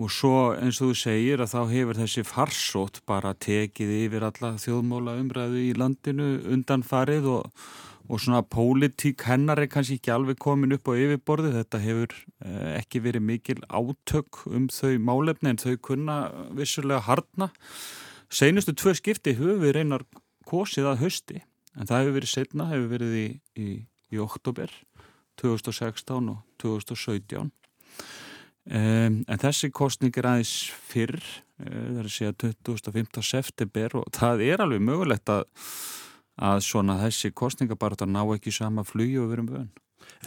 og 0.00 0.08
svo 0.14 0.54
eins 0.56 0.78
og 0.80 0.94
þú 0.94 0.96
segir 0.96 1.42
að 1.44 1.52
þá 1.52 1.60
hefur 1.74 1.98
þessi 1.98 2.22
farsót 2.24 3.02
bara 3.10 3.34
tekið 3.36 3.90
yfir 4.06 4.24
alla 4.30 4.54
þjóðmóla 4.62 5.18
umræðu 5.20 5.60
í 5.60 5.74
landinu 5.76 6.30
undan 6.54 6.86
farið 6.86 7.28
og, 7.34 7.50
og 8.10 8.18
svona 8.18 8.40
pólitík 8.42 9.22
hennar 9.28 9.60
er 9.62 9.70
kannski 9.70 10.00
ekki 10.00 10.10
alveg 10.10 10.40
komin 10.42 10.74
upp 10.74 10.90
á 10.90 10.98
yfirborðu. 10.98 11.52
Þetta 11.54 11.82
hefur 11.84 12.16
uh, 12.16 12.72
ekki 12.80 13.02
verið 13.04 13.26
mikil 13.28 13.60
átök 13.70 14.42
um 14.50 14.66
þau 14.72 14.96
málefni 14.98 15.52
en 15.52 15.62
þau 15.62 15.76
kunna 15.90 16.16
vissulega 16.58 17.04
hardna. 17.06 17.52
Seinustu 18.30 18.74
tvö 18.74 18.96
skipti 18.98 19.36
höfum 19.38 19.62
við 19.62 19.76
reynar 19.78 20.06
kosið 20.50 20.90
að 20.90 21.04
hausti 21.04 21.40
en 21.78 21.86
það 21.86 22.02
hefur 22.02 22.16
verið 22.18 22.32
setna, 22.32 22.68
hefur 22.70 22.90
verið 22.90 23.16
í, 23.16 23.28
í, 23.54 23.68
í 24.10 24.20
oktober 24.22 24.72
2016 25.40 26.32
og 26.32 26.42
2017 26.62 27.46
um, 27.46 27.52
en 28.74 29.42
þessi 29.44 29.70
kostning 29.74 30.16
er 30.18 30.28
aðeins 30.32 30.54
fyrr 30.90 31.18
uh, 31.20 31.64
það 31.64 32.02
er 32.02 32.08
að 32.08 32.14
segja 32.16 32.36
2015. 32.42 33.24
september 33.30 33.98
og 34.02 34.10
það 34.16 34.44
er 34.48 34.64
alveg 34.64 34.84
mögulegt 34.84 35.32
að, 35.32 35.46
að 36.40 36.64
svona 36.66 36.98
þessi 37.04 37.32
kostninga 37.36 37.76
bara 37.76 38.08
ná 38.08 38.22
ekki 38.34 38.52
sama 38.52 38.84
flugju 38.84 39.24
og 39.24 39.32
verum 39.34 39.52
vöðun 39.52 39.70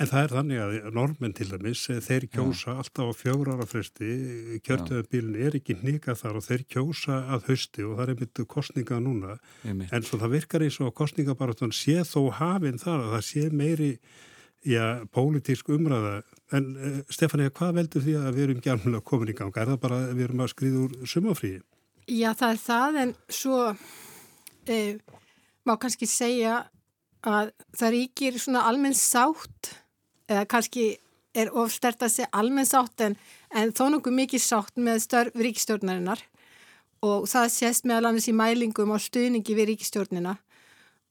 En 0.02 0.10
það 0.10 0.24
er 0.24 0.32
þannig 0.34 0.62
að 0.64 0.76
normenn 0.96 1.36
til 1.38 1.48
dæmis, 1.52 1.84
eh, 1.94 2.00
þeir 2.02 2.26
kjósa 2.34 2.72
Já. 2.72 2.78
alltaf 2.82 3.10
á 3.10 3.14
fjóra 3.14 3.54
ára 3.54 3.68
fresti, 3.70 4.10
kjörtöðabílinn 4.66 5.38
er 5.38 5.58
ekki 5.60 5.76
nýga 5.84 6.16
þar 6.18 6.40
og 6.40 6.46
þeir 6.48 6.64
kjósa 6.66 7.18
að 7.30 7.50
hausti 7.52 7.86
og 7.86 8.00
það 8.00 8.10
er 8.10 8.20
myndu 8.22 8.46
kostninga 8.50 9.00
núna. 9.04 9.38
En 9.64 10.02
svo 10.02 10.18
það 10.18 10.34
virkar 10.34 10.66
eins 10.66 10.80
og 10.82 10.96
kostningabarátan 10.98 11.74
sé 11.78 12.02
þó 12.10 12.32
hafinn 12.34 12.82
þar 12.82 13.06
að 13.06 13.14
það 13.14 13.24
sé 13.30 13.44
meiri 13.54 13.92
já, 14.66 15.06
pólitísk 15.14 15.70
umræða. 15.70 16.24
En 16.52 16.76
uh, 16.76 17.00
Stefania, 17.10 17.54
hvað 17.54 17.78
veldur 17.78 18.02
því 18.02 18.18
að 18.18 18.34
við 18.34 18.44
erum 18.48 18.66
gærnulega 18.66 19.06
komin 19.06 19.30
í 19.30 19.38
ganga? 19.38 19.62
Er 19.62 19.74
það 19.76 19.82
bara 19.86 20.02
að 20.02 20.14
við 20.18 20.26
erum 20.26 20.42
að 20.42 20.54
skriða 20.56 20.84
úr 20.88 20.98
sumafríi? 21.06 21.62
Já, 22.10 22.34
það 22.34 22.50
er 22.50 22.64
það 22.66 23.02
en 23.04 23.14
svo 23.30 23.60
uh, 23.70 25.22
má 25.68 25.76
kannski 25.80 26.08
segja 26.10 26.64
að 27.24 27.54
það 27.78 27.96
ríkir 27.96 28.40
svona 28.42 28.66
almenn 28.68 28.98
sátt 28.98 29.72
eða 30.28 30.46
kannski 30.52 30.88
er 31.34 31.52
ofstert 31.58 32.04
að 32.04 32.16
segja 32.18 32.32
almenn 32.36 32.68
sátt 32.68 33.02
en, 33.06 33.16
en 33.50 33.74
þó 33.76 33.88
nokkuð 33.94 34.18
mikið 34.20 34.44
sátt 34.44 34.78
með 34.78 35.04
störf 35.08 35.38
ríkistjórnarinnar 35.40 36.22
og 37.04 37.28
það 37.32 37.52
sést 37.52 37.88
meðal 37.88 38.12
annars 38.12 38.30
í 38.32 38.36
mælingum 38.36 38.94
á 38.96 38.98
stuðningi 39.02 39.56
við 39.58 39.74
ríkistjórnina 39.74 40.38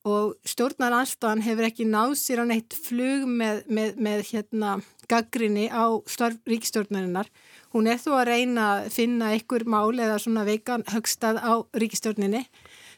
og 0.08 0.34
stjórnaranstofan 0.48 1.44
hefur 1.44 1.68
ekki 1.68 1.86
náð 1.86 2.16
sér 2.18 2.42
á 2.42 2.44
neitt 2.48 2.74
flug 2.74 3.26
með, 3.28 3.62
með, 3.70 3.98
með 4.02 4.24
hérna 4.32 4.76
gaggrinni 5.10 5.68
á 5.70 5.86
störf 6.10 6.40
ríkistjórnarinnar. 6.48 7.28
Hún 7.70 7.86
er 7.86 8.00
þó 8.02 8.16
að 8.18 8.28
reyna 8.32 8.64
að 8.72 8.88
finna 8.96 9.30
einhver 9.36 9.64
mál 9.70 9.94
eða 9.94 10.18
svona 10.22 10.46
veikan 10.48 10.82
högstað 10.90 11.38
á 11.38 11.62
ríkistjórninni 11.78 12.42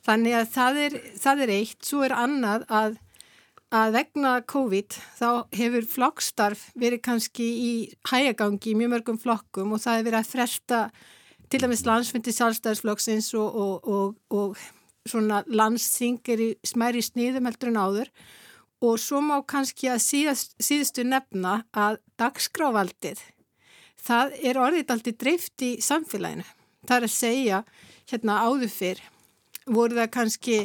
þannig 0.05 0.37
að 0.39 0.53
það 0.55 0.79
er, 0.85 1.01
það 1.21 1.43
er 1.45 1.55
eitt, 1.59 1.81
svo 1.85 2.05
er 2.07 2.17
annað 2.17 2.69
að 2.69 3.01
að 3.75 3.97
vegna 3.97 4.37
COVID 4.47 4.95
þá 5.19 5.29
hefur 5.57 5.87
flokkstarf 5.91 6.61
verið 6.79 7.01
kannski 7.09 7.47
í 7.59 7.73
hægagangi 8.07 8.71
í 8.71 8.77
mjög 8.79 8.93
mörgum 8.93 9.19
flokkum 9.19 9.75
og 9.75 9.83
það 9.83 9.99
hefur 9.99 10.09
verið 10.11 10.21
að 10.21 10.31
fresta 10.31 10.81
til 11.51 11.61
dæmis 11.63 11.83
landsfundi 11.87 12.35
sjálfstæðisflokksins 12.37 13.33
og, 13.41 13.59
og, 13.65 13.89
og, 13.91 14.15
og 14.31 15.09
svona 15.11 15.43
landsþingir 15.51 16.45
í 16.45 16.49
smæri 16.67 17.03
sniðum 17.05 17.51
heldur 17.51 17.73
en 17.73 17.81
áður 17.83 18.13
og 18.85 19.01
svo 19.01 19.21
má 19.25 19.37
kannski 19.49 19.91
að 19.91 20.05
síðast, 20.05 20.55
síðustu 20.63 21.07
nefna 21.09 21.63
að 21.75 21.99
dagskráfaldið 22.21 23.25
það 24.05 24.37
er 24.45 24.61
orðið 24.61 24.95
aldrei 24.95 25.17
dreift 25.17 25.65
í 25.65 25.75
samfélaginu. 25.83 26.45
Það 26.85 26.97
er 26.97 27.07
að 27.07 27.15
segja 27.15 27.61
hérna 28.11 28.41
áður 28.45 28.73
fyrr 28.73 29.03
voru 29.67 29.99
það 29.99 30.13
kannski 30.15 30.59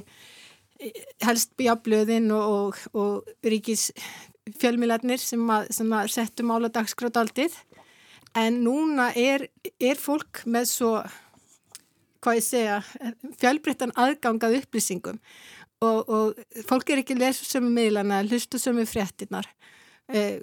helst 1.25 1.51
bjáblöðin 1.59 2.29
og, 2.31 2.43
og, 2.49 2.83
og 2.95 3.47
ríkis 3.51 3.89
fjölmiðlarnir 4.59 5.19
sem 5.21 5.41
að, 5.51 5.69
að 5.83 6.11
settu 6.13 6.45
mála 6.47 6.71
dagskráðaldið 6.73 7.57
en 8.39 8.61
núna 8.63 9.09
er, 9.17 9.47
er 9.81 9.99
fólk 9.99 10.43
með 10.49 10.69
svo 10.71 10.93
hvað 12.23 12.39
ég 12.39 12.45
segja, 12.45 12.79
fjölbreyttan 13.39 13.95
aðgangað 13.95 14.57
upplýsingum. 14.59 15.19
Og, 15.79 16.09
og 16.11 16.63
fólk 16.67 16.89
er 16.91 16.99
ekki 16.99 17.15
lesu 17.15 17.45
sömu 17.47 17.69
miðlana, 17.71 18.19
hlustu 18.27 18.59
sömu 18.59 18.83
fréttinar 18.83 19.47
eh, 20.11 20.41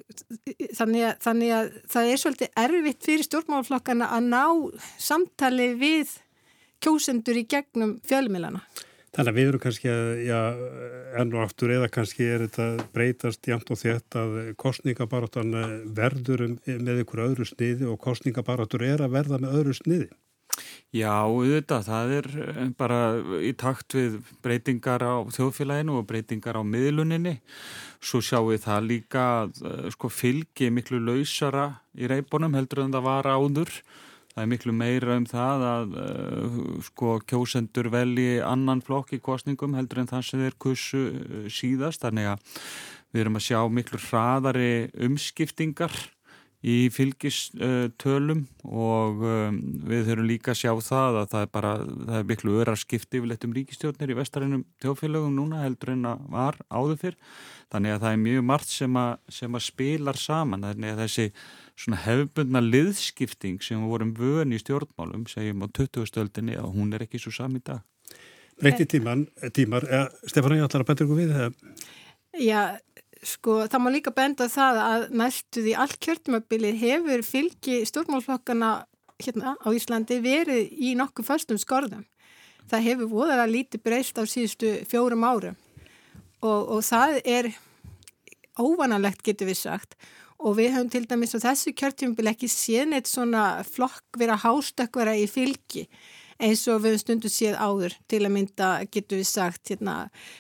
þannig 0.79 1.11
að, 1.11 1.19
þannig 1.27 1.53
að 1.53 1.67
það 1.93 2.13
er 2.13 2.23
svolítið 2.23 2.63
erfitt 2.63 3.05
fyrir 3.05 3.27
stjórnmálflokkana 3.27 4.09
að 4.17 4.31
ná 4.31 4.45
samtali 4.97 5.75
við 5.77 6.15
kjósendur 6.85 7.39
í 7.41 7.47
gegnum 7.51 7.97
fjölmiðlana 8.07 8.65
Þannig 9.17 9.31
að 9.33 9.37
við 9.39 9.47
erum 9.49 9.61
kannski 9.63 9.89
að, 9.89 10.09
já, 10.27 10.39
enn 11.17 11.31
og 11.33 11.43
aftur 11.47 11.71
eða 11.73 11.87
kannski 11.89 12.27
er 12.29 12.43
þetta 12.45 12.85
breytast 12.93 13.49
jæmt 13.49 13.71
og 13.73 13.79
þétt 13.81 14.17
að 14.21 14.35
kostningabarátan 14.61 15.55
verður 15.97 16.43
með 16.67 17.01
ykkur 17.01 17.23
öðru 17.25 17.47
sniði 17.49 17.89
og 17.89 17.97
kostningabarátur 18.05 18.85
er 18.85 19.07
að 19.07 19.15
verða 19.17 19.39
með 19.41 19.57
öðru 19.63 19.77
sniði. 19.79 20.11
Já, 20.95 21.11
auðvitað, 21.25 21.89
það 21.89 22.13
er 22.19 22.29
eh, 22.45 22.61
bara 22.77 22.99
í 23.45 23.55
takt 23.59 23.97
við 23.97 24.19
breytingar 24.45 25.03
á 25.05 25.25
þjóðfélaginu 25.33 25.97
og 25.97 26.07
breytingar 26.09 26.61
á 26.61 26.63
miðluninni. 26.65 27.39
Svo 28.05 28.21
sjáum 28.25 28.53
við 28.53 28.67
það 28.69 28.91
líka 28.91 29.25
að 29.41 29.63
eh, 29.65 29.89
sko, 29.97 30.13
fylgi 30.13 30.69
miklu 30.73 31.01
lausara 31.01 31.71
í 31.97 32.09
reybunum 32.13 32.57
heldur 32.57 32.85
en 32.85 32.95
það 32.95 33.09
var 33.09 33.33
áður 33.33 33.73
það 34.37 34.43
er 34.43 34.51
miklu 34.53 34.73
meira 34.77 35.15
um 35.17 35.25
það 35.25 35.63
að 35.65 35.95
uh, 36.03 36.59
sko 36.85 37.15
kjósendur 37.25 37.89
velji 37.95 38.43
annan 38.45 38.83
flokk 38.85 39.15
í 39.17 39.23
kostningum 39.25 39.79
heldur 39.79 40.03
en 40.03 40.11
það 40.11 40.27
sem 40.29 40.43
þeir 40.45 40.59
kussu 40.61 41.07
uh, 41.09 41.47
síðast. 41.49 42.05
Þannig 42.05 42.35
að 42.35 42.61
við 43.15 43.25
erum 43.25 43.41
að 43.41 43.47
sjá 43.47 43.63
miklu 43.73 44.03
hraðari 44.11 44.71
umskiptingar 45.07 45.97
í 46.67 46.77
fylgistölum 46.91 48.43
og 48.65 49.21
um, 49.25 49.59
við 49.87 50.11
höfum 50.11 50.29
líka 50.29 50.53
að 50.53 50.61
sjá 50.61 50.73
það 50.85 51.19
að 51.21 51.29
það 51.33 51.45
er 51.45 51.51
bara, 51.57 51.73
það 51.87 52.17
er 52.19 52.31
miklu 52.31 52.57
öra 52.61 52.75
skipti 52.81 53.21
yfirleitt 53.21 53.47
um 53.47 53.55
ríkistjórnir 53.57 54.13
í 54.13 54.17
vestarænum 54.19 54.65
tjófélögum 54.83 55.37
núna 55.37 55.63
heldur 55.63 55.95
en 55.95 56.09
að 56.13 56.25
var 56.33 56.59
áður 56.69 56.99
fyrr. 57.05 57.21
Þannig 57.73 57.97
að 57.97 58.03
það 58.03 58.17
er 58.17 58.25
mjög 58.25 58.49
margt 58.51 58.73
sem 58.73 58.99
að, 59.01 59.13
sem 59.39 59.59
að 59.59 59.67
spilar 59.67 60.21
saman. 60.21 60.67
Þannig 60.67 60.93
að 60.93 61.01
þessi 61.05 61.29
svona 61.77 62.01
hefbundna 62.07 62.63
liðskipting 62.65 63.61
sem 63.65 63.85
vorum 63.89 64.15
vöni 64.17 64.57
í 64.57 64.63
stjórnmálum 64.63 65.27
segjum 65.31 65.65
á 65.65 65.67
20. 65.69 66.09
stöldinni 66.09 66.57
að 66.57 66.73
hún 66.79 66.97
er 66.97 67.05
ekki 67.05 67.21
svo 67.21 67.35
sami 67.35 67.61
í 67.61 67.67
dag. 67.67 67.85
Breyti 68.57 68.87
tíman, 68.89 69.27
tímar, 69.53 69.85
ja, 69.85 70.07
Stefán, 70.25 70.57
ég 70.57 70.65
ætlar 70.65 70.87
að 70.87 70.91
betra 70.91 71.05
ykkur 71.05 71.19
við 71.21 71.35
það. 71.37 71.59
Já, 72.41 72.61
sko, 73.21 73.59
það 73.69 73.83
má 73.85 73.91
líka 73.93 74.13
benda 74.17 74.49
það 74.49 74.81
að 74.87 75.07
næstuði 75.21 75.75
allt 75.77 75.99
kjörtumabilið 76.01 76.81
hefur 76.81 77.25
fylgi 77.27 77.83
stjórnmálflokkana 77.91 78.71
hérna 79.21 79.57
á 79.61 79.69
Íslandi 79.77 80.21
verið 80.25 80.73
í 80.73 80.95
nokkuð 80.97 81.29
förstum 81.29 81.61
skorðum. 81.61 82.05
Það 82.67 82.89
hefur 82.89 83.13
voðalega 83.13 83.53
lítið 83.53 83.85
breyst 83.85 84.17
á 84.17 84.25
síðustu 84.25 84.73
fjórum 84.89 85.25
árum 85.29 85.57
og, 86.41 86.61
og 86.77 86.81
það 86.85 87.21
er 87.25 87.53
óvanalegt 88.57 89.21
getur 89.25 89.51
við 89.53 89.61
sagt 89.61 89.97
og 90.39 90.59
við 90.59 90.75
höfum 90.75 90.91
til 90.93 91.07
dæmis 91.09 91.35
á 91.37 91.41
þessu 91.49 91.73
kjörtjumbil 91.77 92.31
ekki 92.33 92.49
séð 92.51 92.91
neitt 92.93 93.09
svona 93.11 93.65
flokk 93.67 94.19
vera 94.21 94.37
hástökkvera 94.41 95.17
í 95.17 95.27
fylgi 95.31 95.87
eins 96.37 96.67
og 96.69 96.83
við 96.85 96.97
höfum 96.97 97.05
stundu 97.05 97.33
séð 97.33 97.57
áður. 97.57 97.97
Til 98.09 98.23
að 98.25 98.35
mynda 98.35 98.71
getur 98.93 99.23
við 99.23 99.31
sagt 99.31 99.73
hérna 99.73 99.97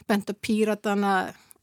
benda 0.08 0.36
píratana 0.36 1.14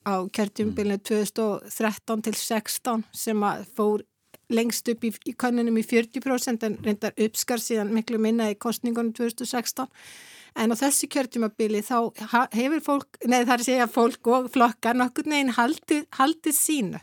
á 0.03 0.15
kjörtjumbilinu 0.35 0.99
2013 0.99 2.25
til 2.25 2.35
16 2.35 3.05
sem 3.13 3.45
að 3.45 3.63
fór 3.77 4.03
lengst 4.53 4.89
upp 4.91 5.05
í, 5.07 5.13
í 5.29 5.33
kannunum 5.37 5.79
í 5.79 5.85
40% 5.87 6.67
en 6.67 6.77
reyndar 6.83 7.15
uppskar 7.25 7.61
síðan 7.61 7.93
miklu 7.95 8.19
minna 8.21 8.49
í 8.51 8.59
kostningunum 8.59 9.13
2016 9.15 9.87
en 10.59 10.73
á 10.73 10.75
þessi 10.77 11.09
kjörtjumabili 11.09 11.81
þá 11.85 11.97
hefur 12.53 12.83
fólk, 12.85 13.17
neð 13.25 13.47
það 13.47 13.55
er 13.55 13.63
að 13.63 13.69
segja 13.69 13.89
fólk 13.89 14.29
og 14.29 14.51
flokkar 14.53 14.99
nokkur 14.99 15.29
neginn 15.31 15.55
haldið, 15.55 16.05
haldið 16.19 16.57
sínu 16.57 17.01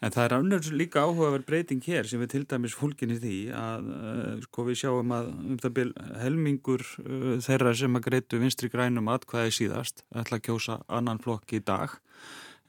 En 0.00 0.12
það 0.14 0.24
er 0.24 0.34
annars 0.38 0.68
líka 0.72 1.02
áhugaverð 1.04 1.44
breyting 1.44 1.82
hér 1.84 2.06
sem 2.08 2.20
við 2.22 2.30
til 2.32 2.44
dæmis 2.48 2.76
fólkinni 2.76 3.18
því 3.20 3.38
að 3.52 3.88
uh, 3.92 4.36
sko 4.46 4.64
við 4.70 4.78
sjáum 4.80 5.12
að 5.12 5.28
um 5.34 5.58
það 5.60 5.74
byl 5.76 5.90
helmingur 6.22 6.84
uh, 7.04 7.34
þeirra 7.44 7.74
sem 7.76 7.98
að 7.98 8.06
greitu 8.06 8.40
vinstri 8.40 8.70
grænum 8.72 9.10
atkvæði 9.12 9.52
síðast 9.58 10.00
ætla 10.16 10.40
að 10.40 10.46
kjósa 10.48 10.78
annan 10.88 11.20
flokk 11.20 11.52
í 11.52 11.60
dag. 11.60 11.98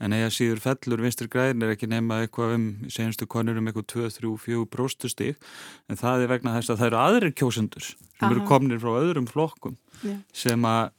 En 0.01 0.15
eða 0.17 0.31
síður 0.33 0.59
fellur 0.63 1.03
vinstri 1.05 1.29
græn 1.31 1.63
er 1.63 1.75
ekki 1.75 1.87
nema 1.87 2.23
eitthvað 2.25 2.55
um 2.57 2.67
senstu 2.91 3.27
konur 3.29 3.59
um 3.61 3.69
eitthvað 3.69 3.87
2-3-4 3.93 4.67
próstustík 4.73 5.51
en 5.87 5.99
það 6.01 6.25
er 6.25 6.31
vegna 6.33 6.55
þess 6.57 6.73
að 6.73 6.81
það 6.81 6.89
eru 6.89 7.01
aðrir 7.05 7.35
kjósendur 7.37 7.91
sem 8.21 8.27
Aha. 8.27 8.35
eru 8.35 8.45
komnir 8.45 8.79
frá 8.81 8.91
öðrum 8.99 9.27
flokkum 9.29 9.75
yeah. 10.03 10.21
sem 10.35 10.65
að 10.67 10.91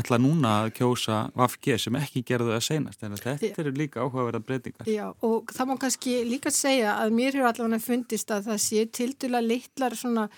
ætla 0.00 0.18
núna 0.22 0.52
að 0.64 0.72
kjósa 0.80 1.20
Vafge 1.38 1.78
sem 1.78 1.98
ekki 2.00 2.24
gerðu 2.26 2.54
það 2.56 2.66
senast 2.66 3.06
en 3.06 3.14
þetta 3.14 3.48
yeah. 3.48 3.60
eru 3.62 3.74
líka 3.78 4.02
áhugaverða 4.02 4.42
breytingar 4.48 4.90
Já 4.90 5.06
og 5.14 5.54
það 5.54 5.70
má 5.70 5.74
kannski 5.86 6.16
líka 6.28 6.52
segja 6.54 6.98
að 6.98 7.16
mér 7.20 7.38
hefur 7.38 7.50
allavega 7.52 7.82
fundist 7.86 8.34
að 8.34 8.50
það 8.50 8.62
sé 8.66 8.86
tildula 9.00 9.42
litlar 9.44 9.96
svona 9.98 10.28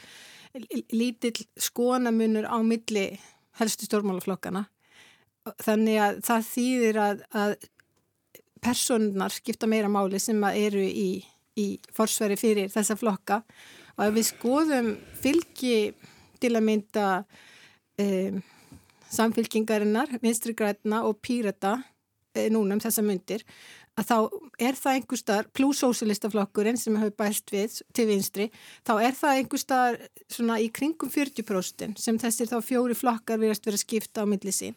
lítill 0.93 1.47
skonamunur 1.61 2.49
á 2.49 2.57
milli 2.65 3.09
helstu 3.61 3.89
stórmálaflokkana 3.89 4.67
þannig 5.63 6.03
að 6.03 6.21
það 6.27 6.47
þýðir 6.51 7.01
að, 7.01 7.25
að 7.37 7.57
personar 8.65 9.35
skipta 9.35 9.69
meira 9.71 9.91
máli 9.93 10.21
sem 10.23 10.41
eru 10.51 10.83
í, 10.83 11.23
í 11.61 11.67
forsveri 11.95 12.39
fyrir 12.41 12.73
þessa 12.73 12.97
flokka 12.99 13.43
og 13.97 14.05
ef 14.09 14.15
við 14.17 14.29
skoðum 14.33 14.93
fylgi 15.23 15.79
til 16.41 16.55
að 16.55 16.67
mynda 16.67 17.09
um, 18.03 18.39
samfylkingarinnar, 19.17 20.19
vinstrigrætna 20.23 21.03
og 21.07 21.21
pírata 21.23 21.79
e, 22.35 22.49
núna 22.53 22.77
um 22.77 22.83
þessa 22.83 23.05
myndir 23.07 23.45
að 23.97 24.09
þá 24.11 24.17
er 24.61 24.77
það 24.77 24.99
einhver 24.99 25.21
starf, 25.21 25.51
plúsósilistaflokkurinn 25.57 26.79
sem 26.81 26.97
hefur 27.01 27.15
bæst 27.17 27.53
við 27.53 27.79
til 27.97 28.07
vinstri, 28.11 28.49
þá 28.85 28.93
er 29.01 29.17
það 29.17 29.41
einhver 29.41 29.63
starf 29.63 30.09
svona 30.33 30.59
í 30.61 30.69
kringum 30.75 31.13
40% 31.13 32.01
sem 32.03 32.19
þessir 32.21 32.51
þá 32.51 32.59
fjóri 32.65 32.97
flokkar 32.99 33.41
verðast 33.41 33.65
verið 33.65 33.81
að 33.81 33.87
skipta 33.87 34.27
á 34.27 34.29
milli 34.29 34.53
sín. 34.53 34.77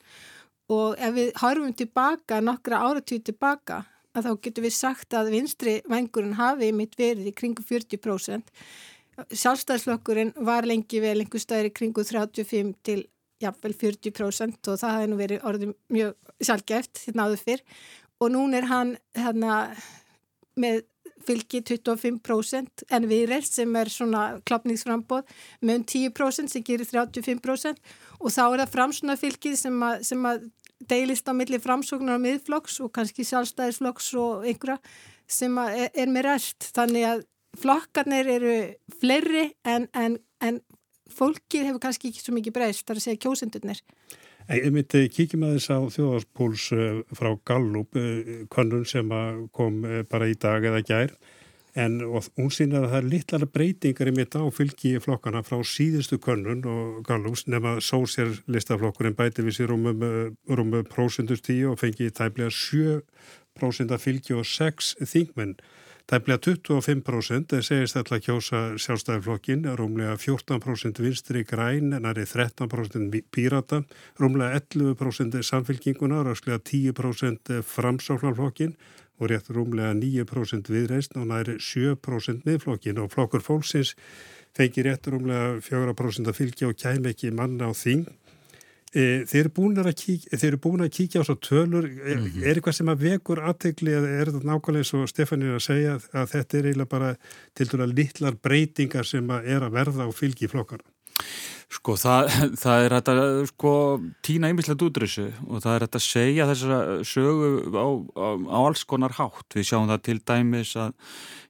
Og 0.71 0.95
ef 1.01 1.15
við 1.15 1.31
horfum 1.41 1.73
tilbaka 1.75 2.39
nokkra 2.45 2.83
áratýr 2.85 3.23
tilbaka 3.25 3.83
að 4.15 4.29
þá 4.29 4.31
getur 4.45 4.65
við 4.65 4.75
sagt 4.77 5.17
að 5.17 5.33
vinstri 5.33 5.75
vengurinn 5.89 6.37
hafi 6.39 6.71
mitt 6.75 6.95
verið 6.99 7.31
í 7.31 7.35
kringu 7.35 7.65
40% 7.65 8.53
sjálfstæðsflokkurinn 9.27 10.33
var 10.47 10.67
lengi 10.67 11.01
vel 11.03 11.17
einhver 11.19 11.41
staðir 11.41 11.69
í 11.69 11.75
kringu 11.75 12.03
35 12.05 12.75
til 12.85 13.01
jafnvel 13.39 13.73
40% 13.77 14.69
og 14.71 14.79
það 14.81 14.95
hefði 14.95 15.09
nú 15.09 15.17
verið 15.19 15.47
orðið 15.47 15.73
mjög 15.95 16.31
sjálfgeft 16.43 17.03
hérna 17.05 17.27
áður 17.27 17.43
fyrr. 17.47 17.65
Og 18.19 18.33
nún 18.33 18.55
er 18.57 18.67
hann 18.67 18.95
hérna 19.15 19.59
með 20.59 20.83
fylgi 21.25 21.61
25% 21.67 22.85
en 22.95 23.07
við 23.09 23.25
rest 23.31 23.57
sem 23.59 23.75
er 23.75 23.91
svona 23.91 24.23
klapningsframbóð 24.47 25.27
með 25.65 25.81
um 25.81 25.85
10% 25.93 26.53
sem 26.53 26.65
gerir 26.65 26.87
35% 26.87 27.79
og 28.19 28.33
þá 28.33 28.43
er 28.45 28.63
það 28.63 28.73
framsuna 28.75 29.17
fylgið 29.19 29.57
sem 29.59 29.83
að, 29.85 30.03
sem 30.07 30.27
að 30.29 30.47
deilist 30.89 31.27
á 31.27 31.33
milli 31.35 31.59
framsóknar 31.59 32.17
og 32.17 32.23
miðflokks 32.23 32.79
og 32.85 32.93
kannski 32.95 33.27
sjálfstæðisflokks 33.27 34.13
og 34.19 34.47
einhverja 34.47 34.79
sem 35.29 35.57
er, 35.61 35.89
er 35.93 36.09
með 36.11 36.29
rest 36.31 36.71
þannig 36.75 37.07
að 37.09 37.25
flokkarnir 37.57 38.29
eru 38.37 38.55
fleiri 38.99 39.49
en, 39.65 39.87
en, 39.93 40.19
en 40.43 40.61
fólkið 41.09 41.69
hefur 41.69 41.81
kannski 41.83 42.11
ekki 42.11 42.21
svo 42.23 42.35
mikið 42.35 42.55
breyst 42.59 42.85
þar 42.87 43.01
að 43.01 43.07
segja 43.07 43.23
kjósendurnir 43.25 43.83
Ég 44.49 44.71
myndi 44.73 45.03
kíkjum 45.13 45.43
að 45.45 45.57
þess 45.59 45.69
á 45.69 45.79
þjóðarspúls 45.93 46.63
eh, 46.73 47.01
frá 47.13 47.35
Gallup, 47.45 47.97
konun 48.49 48.81
eh, 48.81 48.87
sem 48.89 49.11
kom 49.53 49.83
eh, 49.85 50.01
bara 50.09 50.29
í 50.29 50.33
dag 50.41 50.65
eða 50.65 50.81
gær 50.87 51.13
en 51.77 51.99
hún 52.01 52.49
sína 52.49 52.79
að 52.79 52.87
það 52.89 52.97
er 52.97 53.09
litlar 53.11 53.43
breytingar 53.53 54.09
í 54.09 54.13
mitt 54.17 54.33
á 54.33 54.41
fylgi 54.49 54.95
flokkana 55.03 55.43
frá 55.45 55.59
síðustu 55.61 56.17
könnun 56.17 56.65
og 56.65 57.03
Gallups 57.05 57.45
nema 57.45 57.75
sósjálistaflokkurinn 57.85 59.13
bæti 59.15 59.45
við 59.45 59.59
sér 59.59 59.69
rúmum, 59.69 60.01
rúmum 60.49 60.87
prósundust 60.89 61.45
tíu 61.45 61.75
og 61.75 61.77
fengi 61.83 62.09
tæmlega 62.09 62.49
7% 62.49 63.93
af 63.93 64.01
fylgi 64.01 64.33
og 64.33 64.49
6 64.49 64.95
þingmenn. 65.05 65.59
Tæmlega 66.09 66.39
25% 66.41 67.59
segist 67.61 67.97
alltaf 67.99 68.23
kjósa 68.25 68.59
sjálfstæðiflokkin, 68.81 69.67
rúmlega 69.77 70.15
14% 70.17 71.03
vinstri 71.05 71.43
græn, 71.45 71.91
en 71.93 72.07
er 72.09 72.17
13% 72.17 73.19
pírata, 73.29 73.83
rúmlega 74.17 74.57
11% 74.57 75.43
samfylkinguna, 75.45 76.23
ráslega 76.25 76.57
10% 76.65 77.61
framsáknarflokkin 77.61 78.73
og 79.19 79.29
rétt 79.29 79.53
rúmlega 79.53 79.93
9% 79.93 80.73
viðreist 80.73 81.13
og 81.13 81.29
næri 81.29 81.59
7% 81.61 82.41
miðflokkin 82.47 83.03
og 83.03 83.13
flokkur 83.13 83.45
fólksins 83.45 83.93
fengi 84.57 84.81
rétt 84.89 85.05
rúmlega 85.13 85.59
4% 85.61 86.31
að 86.31 86.39
fylgja 86.41 86.71
og 86.71 86.79
kæm 86.79 87.05
ekki 87.11 87.29
manna 87.35 87.69
á 87.69 87.73
þing. 87.77 88.07
E, 88.89 89.23
þeir 89.29 89.43
eru 89.43 89.51
búin 89.53 89.77
að 89.77 89.91
kíkja, 90.01 90.51
búin 90.61 90.81
að 90.81 90.93
kíkja 90.95 91.21
á 91.21 91.27
svo 91.27 91.35
tölur, 91.37 91.85
er, 91.85 92.17
mm 92.17 92.25
-hmm. 92.25 92.41
er 92.41 92.57
eitthvað 92.57 92.77
sem 92.79 92.89
að 92.89 93.03
vekur 93.05 93.41
aðtegli 93.45 93.91
eða 93.93 94.09
er 94.09 94.31
þetta 94.31 94.49
nákvæmlega 94.49 94.81
eins 94.81 94.93
og 94.97 95.11
Stefán 95.11 95.43
er 95.45 95.57
að 95.59 95.67
segja 95.67 95.99
að 96.13 96.31
þetta 96.33 96.57
er 96.57 96.65
eiginlega 96.65 96.89
bara 96.89 97.15
til 97.53 97.67
dæla 97.69 97.85
litlar 97.85 98.35
breytingar 98.41 99.05
sem 99.05 99.29
að 99.29 99.45
er 99.45 99.61
að 99.61 99.75
verða 99.77 100.09
á 100.09 100.09
fylgi 100.09 100.45
í 100.45 100.49
flokkana? 100.49 100.81
Sko 101.69 101.93
það, 102.01 102.31
það 102.63 102.83
er 102.83 102.95
þetta 102.97 103.13
sko 103.51 103.73
tína 104.25 104.49
ymmislegt 104.49 104.81
útrýsu 104.81 105.27
og 105.45 105.61
það 105.61 105.75
er 105.75 105.85
þetta 105.85 105.99
að 106.01 106.07
segja 106.07 106.47
þessara 106.49 106.79
sögu 107.05 107.49
á, 107.77 107.87
á, 108.17 108.27
á 108.49 108.59
alls 108.65 108.83
konar 108.89 109.13
hátt. 109.19 109.53
Við 109.53 109.69
sjáum 109.69 109.89
það 109.91 110.01
til 110.07 110.17
dæmis 110.25 110.73
að 110.81 110.95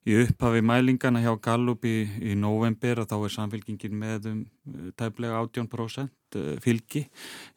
í 0.10 0.20
upphafi 0.26 0.62
mælingana 0.66 1.24
hjá 1.24 1.32
Gallup 1.40 1.88
í, 1.88 2.04
í 2.20 2.36
november 2.36 3.00
að 3.00 3.14
þá 3.14 3.18
er 3.22 3.36
samfélkingin 3.38 3.96
með 3.96 4.28
um 4.34 4.42
tæplega 5.00 5.40
18% 5.40 6.04
eh, 6.04 6.12
fylgi. 6.64 7.06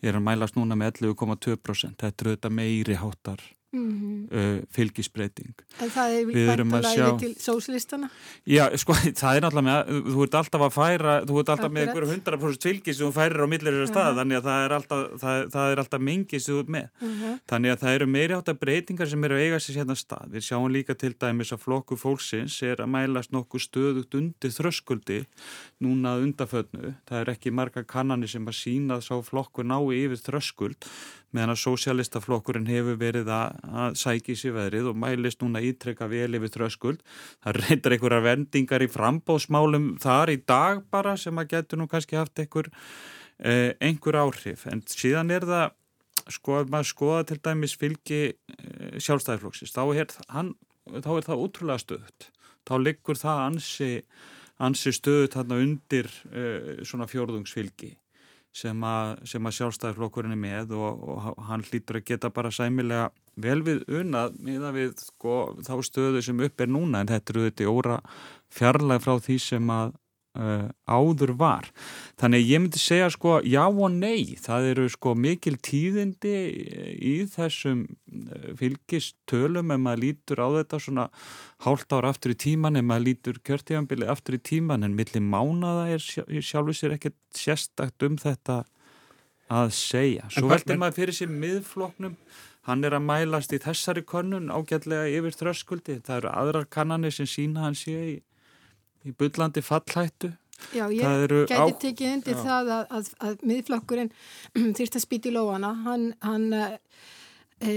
Er 0.02 0.18
að 0.18 0.26
mælast 0.28 0.56
núna 0.56 0.78
með 0.78 1.02
11,2%. 1.04 1.98
Þetta 2.00 2.24
er 2.24 2.32
auðvitað 2.32 2.56
meiri 2.56 3.00
háttar 3.00 3.42
Mm 3.72 3.90
-hmm. 3.90 4.36
uh, 4.36 4.62
fylgisbreyting 4.70 5.54
En 5.80 5.88
það 5.90 6.08
er 6.12 6.26
vantalega 6.60 6.92
sjá... 6.92 7.18
til 7.18 7.34
sóslistana? 7.40 8.10
Já, 8.44 8.76
sko, 8.76 8.92
það 9.22 9.36
er 9.36 9.42
náttúrulega 9.42 9.68
með 9.68 10.12
þú 10.12 10.24
ert 10.26 10.34
alltaf 10.34 10.60
að 10.60 10.72
færa, 10.76 11.14
þú 11.24 11.38
ert 11.40 11.48
alltaf 11.48 11.72
með 11.72 11.82
einhverju 11.86 12.08
100% 12.12 12.68
fylgis 12.68 12.96
sem 12.96 13.06
þú 13.06 13.12
færir 13.16 13.40
á 13.40 13.46
millir 13.48 13.72
þessar 13.72 13.82
uh 13.82 13.88
-huh. 13.88 13.94
stað, 13.94 14.18
þannig 14.18 14.36
að 14.36 14.44
það 14.48 14.64
er 14.64 14.72
alltaf 14.72 15.00
það, 15.22 15.50
það 15.54 15.72
er 15.72 15.78
alltaf 15.78 16.00
mingis 16.00 16.48
þú 16.48 16.58
ert 16.60 16.68
með 16.68 16.86
uh 17.00 17.08
-huh. 17.08 17.38
þannig 17.48 17.70
að 17.72 17.80
það 17.82 17.94
eru 17.94 18.06
meiri 18.06 18.34
átt 18.34 18.48
að 18.48 18.60
breytingar 18.60 19.08
sem 19.08 19.24
eru 19.24 19.34
að 19.34 19.42
eiga 19.44 19.58
sér 19.60 19.74
sérna 19.74 19.96
stað. 19.96 20.26
Við 20.32 20.42
sjáum 20.46 20.72
líka 20.72 20.94
til 20.94 21.14
dæmis 21.18 21.52
að 21.52 21.62
flokku 21.64 21.96
fólksins 21.96 22.62
er 22.62 22.76
að 22.76 22.92
mælast 22.92 23.32
nokkuð 23.32 23.60
stöðugt 23.60 24.14
undir 24.14 24.50
þröskuldi 24.50 25.24
núna 25.80 26.18
undaföldnu. 26.20 26.94
Það 27.08 27.20
er 27.20 27.30
ekki 27.30 27.50
marga 27.50 27.82
kannanir 27.84 28.28
sem 28.28 28.46
að 28.46 28.52
sína 28.52 29.00
meðan 31.32 31.54
að 31.54 31.60
sósialistaflokkurinn 31.62 32.68
hefur 32.68 32.98
verið 33.00 33.30
að, 33.32 33.60
að 33.82 33.98
sækja 34.00 34.36
sig 34.38 34.54
veðrið 34.56 34.90
og 34.90 34.98
mælist 35.02 35.42
núna 35.42 35.62
ítrekka 35.64 36.08
vel 36.12 36.30
yfir 36.38 36.52
þröskuld. 36.56 37.04
Það 37.44 37.60
reyndar 37.60 37.96
einhverjar 37.96 38.26
vendingar 38.26 38.84
í 38.84 38.90
frambóðsmálum 38.92 39.86
þar 40.02 40.34
í 40.34 40.40
dag 40.48 40.82
bara 40.92 41.14
sem 41.20 41.40
að 41.40 41.54
getur 41.54 41.80
nú 41.80 41.88
kannski 41.90 42.18
haft 42.20 42.42
einhver, 42.42 42.68
eh, 43.38 43.72
einhver 43.80 44.20
áhrif. 44.20 44.66
En 44.68 44.84
síðan 44.84 45.32
er 45.32 45.48
það, 45.48 45.78
sko 46.28 46.60
að 46.60 46.74
maður 46.74 46.92
skoða 46.92 47.24
til 47.30 47.40
dæmis 47.48 47.78
fylgi 47.80 48.22
eh, 48.28 49.00
sjálfstæðiflokksins, 49.00 49.72
þá 49.72 49.82
þá 51.00 51.10
er 51.14 51.26
það 51.28 51.42
útrúlega 51.46 51.78
stöðut. 51.80 52.28
Þá 52.68 52.74
liggur 52.82 53.18
það 53.18 53.42
ansi, 53.46 53.90
ansi 54.62 54.92
stöðut 54.94 55.36
hann 55.38 55.54
undir 55.56 56.10
eh, 56.30 56.82
svona 56.86 57.08
fjórðungsfylgi 57.10 57.96
sem 58.52 58.84
að, 58.84 59.22
að 59.48 59.54
sjálfstæðiflokkurinn 59.56 60.34
er 60.34 60.40
með 60.40 60.74
og, 60.76 61.04
og 61.08 61.40
hann 61.48 61.64
hlýtur 61.64 62.00
að 62.00 62.06
geta 62.10 62.30
bara 62.34 62.52
sæmilega 62.52 63.08
vel 63.40 63.62
við 63.64 63.86
unnað 63.88 64.36
miða 64.44 64.72
við 64.76 64.92
sko, 65.00 65.36
þá 65.64 65.74
stöðu 65.88 66.22
sem 66.24 66.44
upp 66.44 66.60
er 66.60 66.72
núna. 66.72 67.00
En 67.00 67.10
þetta 67.12 67.32
eru 67.32 67.46
þetta 67.48 67.72
óra 67.72 67.98
fjarlæg 68.52 69.04
frá 69.04 69.16
því 69.24 69.38
sem 69.40 69.72
að 69.72 69.96
uh, 70.38 70.68
áður 70.88 71.34
var. 71.40 71.68
Þannig 72.20 72.46
ég 72.48 72.62
myndi 72.62 72.80
segja 72.80 73.08
sko 73.12 73.38
já 73.44 73.64
og 73.66 73.94
nei, 73.94 74.36
það 74.40 74.68
eru 74.72 74.86
sko 74.92 75.14
mikil 75.18 75.54
tíðindi 75.62 76.34
í 76.96 77.14
þessum 77.32 77.84
uh, 77.86 78.52
fylgistölum 78.60 79.74
ef 79.74 79.82
maður 79.84 80.04
lítur 80.06 80.44
á 80.44 80.48
þetta 80.58 80.82
svona 80.86 81.08
hálft 81.66 81.96
ára 81.96 82.12
aftur 82.12 82.34
í 82.34 82.38
tíman, 82.46 82.78
ef 82.80 82.86
maður 82.86 83.08
lítur 83.08 83.42
kjörtífanbili 83.46 84.08
aftur 84.10 84.38
í 84.38 84.42
tíman 84.42 84.86
en 84.86 84.96
millir 84.98 85.24
mánaða 85.24 85.90
er 85.96 86.04
sjálfur 86.04 86.76
sér 86.76 86.96
ekkert 86.98 87.18
sérstakt 87.36 88.06
um 88.06 88.16
þetta 88.20 88.62
að 89.52 89.74
segja. 89.76 90.30
Svo 90.32 90.48
veldur 90.48 90.80
maður 90.80 91.02
fyrir 91.02 91.16
sér 91.16 91.32
miðfloknum 91.32 92.16
hann 92.68 92.84
er 92.86 92.94
að 92.96 93.06
mælast 93.06 93.54
í 93.54 93.60
þessari 93.62 94.04
könnun 94.06 94.50
ágætlega 94.52 95.10
yfir 95.10 95.34
þröskuldi. 95.38 95.98
Það 96.06 96.20
eru 96.20 96.34
aðrar 96.42 96.68
kannanir 96.70 97.14
sem 97.14 97.28
sína 97.28 97.66
hann 97.66 97.78
sé 97.78 97.96
í, 98.12 98.14
í 99.06 99.14
byllandi 99.18 99.64
fallhættu. 99.64 100.32
Já, 100.70 100.86
ég 100.94 101.02
geti 101.02 101.58
á... 101.58 101.64
tekið 101.82 102.10
undir 102.16 102.36
Já. 102.36 102.42
það 102.46 102.72
að, 102.76 102.82
að, 102.98 103.12
að 103.26 103.46
miðflokkurinn 103.50 104.12
þýrst 104.78 104.98
að 104.98 105.04
spýti 105.06 105.32
lóana. 105.34 105.72
Hann, 105.86 106.10
hann 106.22 106.46
e, 106.54 107.72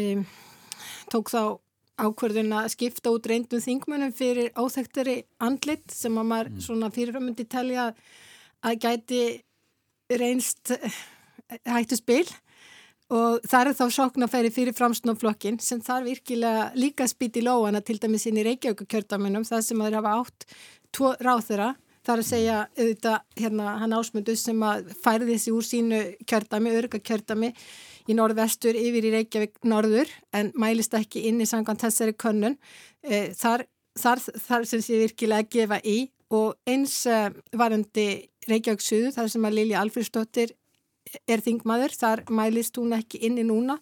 tók 1.14 1.32
þá 1.34 1.58
ákverðin 1.96 2.54
að 2.56 2.72
skipta 2.76 3.14
út 3.16 3.28
reyndum 3.30 3.64
þingmunum 3.64 4.14
fyrir 4.16 4.52
óþægtari 4.60 5.22
andlit 5.44 5.94
sem 5.94 6.16
að 6.20 6.32
maður 6.32 6.52
mm. 6.52 6.64
svona 6.68 6.92
fyrirframöndi 6.94 7.46
telja 7.48 7.92
að 8.66 8.82
gæti 8.84 9.22
reynst 10.20 10.74
eh, 10.76 10.98
hættu 11.70 11.98
spil 12.00 12.26
og 13.14 13.44
það 13.46 13.70
er 13.70 13.78
þá 13.78 13.86
sóknarfæri 13.94 14.52
fyrir 14.54 14.76
framsnóflokkin 14.76 15.60
sem 15.62 15.82
þar 15.86 16.08
virkilega 16.08 16.70
líka 16.78 17.08
spýti 17.08 17.44
lóana 17.46 17.84
til 17.86 18.00
dæmis 18.02 18.26
inn 18.26 18.40
í 18.42 18.46
Reykjavíkakjördaminum 18.48 19.46
það 19.46 19.68
sem 19.68 19.82
að 19.82 19.92
þeir 19.92 20.00
hafa 20.00 20.16
átt 20.24 20.48
tvo 20.96 21.12
ráþura 21.20 21.74
þar 22.06 22.22
að 22.22 22.28
segja 22.28 22.58
auðvitað 22.78 23.42
hérna 23.42 23.76
hann 23.82 23.96
ásmöndu 23.98 24.36
sem 24.38 24.64
að 24.66 24.92
færi 25.02 25.28
þessi 25.32 25.54
úr 25.56 25.66
sínu 25.66 26.02
kjördami, 26.30 26.74
örga 26.78 27.02
kjördami 27.02 27.52
í 28.06 28.18
norðvestur 28.18 28.78
yfir 28.78 29.08
í 29.10 29.14
Reykjavík 29.16 29.64
norður 29.66 30.12
en 30.36 30.52
mælist 30.62 30.94
ekki 30.98 31.26
inn 31.30 31.42
í 31.42 31.48
sangant 31.50 31.82
þessari 31.82 32.14
könnun. 32.22 32.60
E, 33.02 33.32
þar, 33.38 33.66
þar, 33.98 34.22
þar 34.22 34.68
sem 34.70 34.84
sé 34.86 35.00
virkilega 35.02 35.46
að 35.46 35.52
gefa 35.58 35.82
í 35.82 35.98
og 36.36 36.54
eins 36.70 37.00
e, 37.10 37.24
varandi 37.58 38.08
Reykjavík 38.50 38.86
suðu 38.86 39.14
þar 39.16 39.32
sem 39.34 39.50
að 39.50 39.58
Lilja 39.60 39.82
Alfriðsdóttir 39.82 40.54
er 41.30 41.42
þingmaður, 41.42 41.98
þar 41.98 42.26
mælist 42.34 42.78
hún 42.78 42.94
ekki 42.98 43.24
inn 43.26 43.42
í 43.42 43.48
núna 43.48 43.80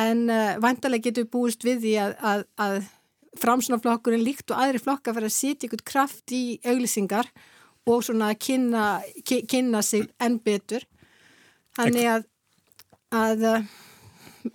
en 0.00 0.26
e, 0.32 0.42
vantarlega 0.64 1.10
getur 1.10 1.28
búist 1.28 1.64
við 1.66 1.84
því 1.84 1.96
að, 2.06 2.16
að, 2.24 2.46
að 2.64 2.78
framsunaflokkurinn 3.40 4.24
líkt 4.24 4.52
og 4.52 4.60
aðri 4.62 4.82
flokka 4.82 5.14
fyrir 5.14 5.30
að 5.30 5.36
sitja 5.36 5.68
ykkur 5.68 5.84
kraft 5.86 6.34
í 6.34 6.58
auglisingar 6.66 7.30
og 7.90 8.04
svona 8.06 8.30
að 8.32 8.40
kynna, 8.46 8.84
kynna 9.24 9.82
sig 9.84 10.06
enn 10.22 10.38
betur. 10.44 10.86
Þannig 11.74 12.08
að 12.12 12.30
að 13.14 13.44
eh, 13.48 13.66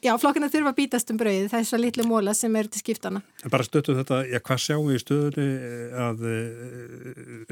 já, 0.04 0.12
flokkina 0.22 0.50
þurfa 0.52 0.74
að 0.74 0.80
bítast 0.80 1.14
um 1.14 1.20
brauðið 1.20 1.52
þessar 1.54 1.84
litlu 1.84 2.06
móla 2.08 2.34
sem 2.38 2.56
eru 2.60 2.72
til 2.72 2.84
skiptana. 2.84 3.22
En 3.44 3.54
bara 3.54 3.66
stöttum 3.68 3.98
þetta, 4.00 4.22
já 4.30 4.40
hvað 4.40 4.64
sjáum 4.66 4.90
við 4.90 5.00
í 5.00 5.04
stöðunni 5.04 5.48
eh, 5.70 6.02
að 6.08 6.26
e, 6.30 6.36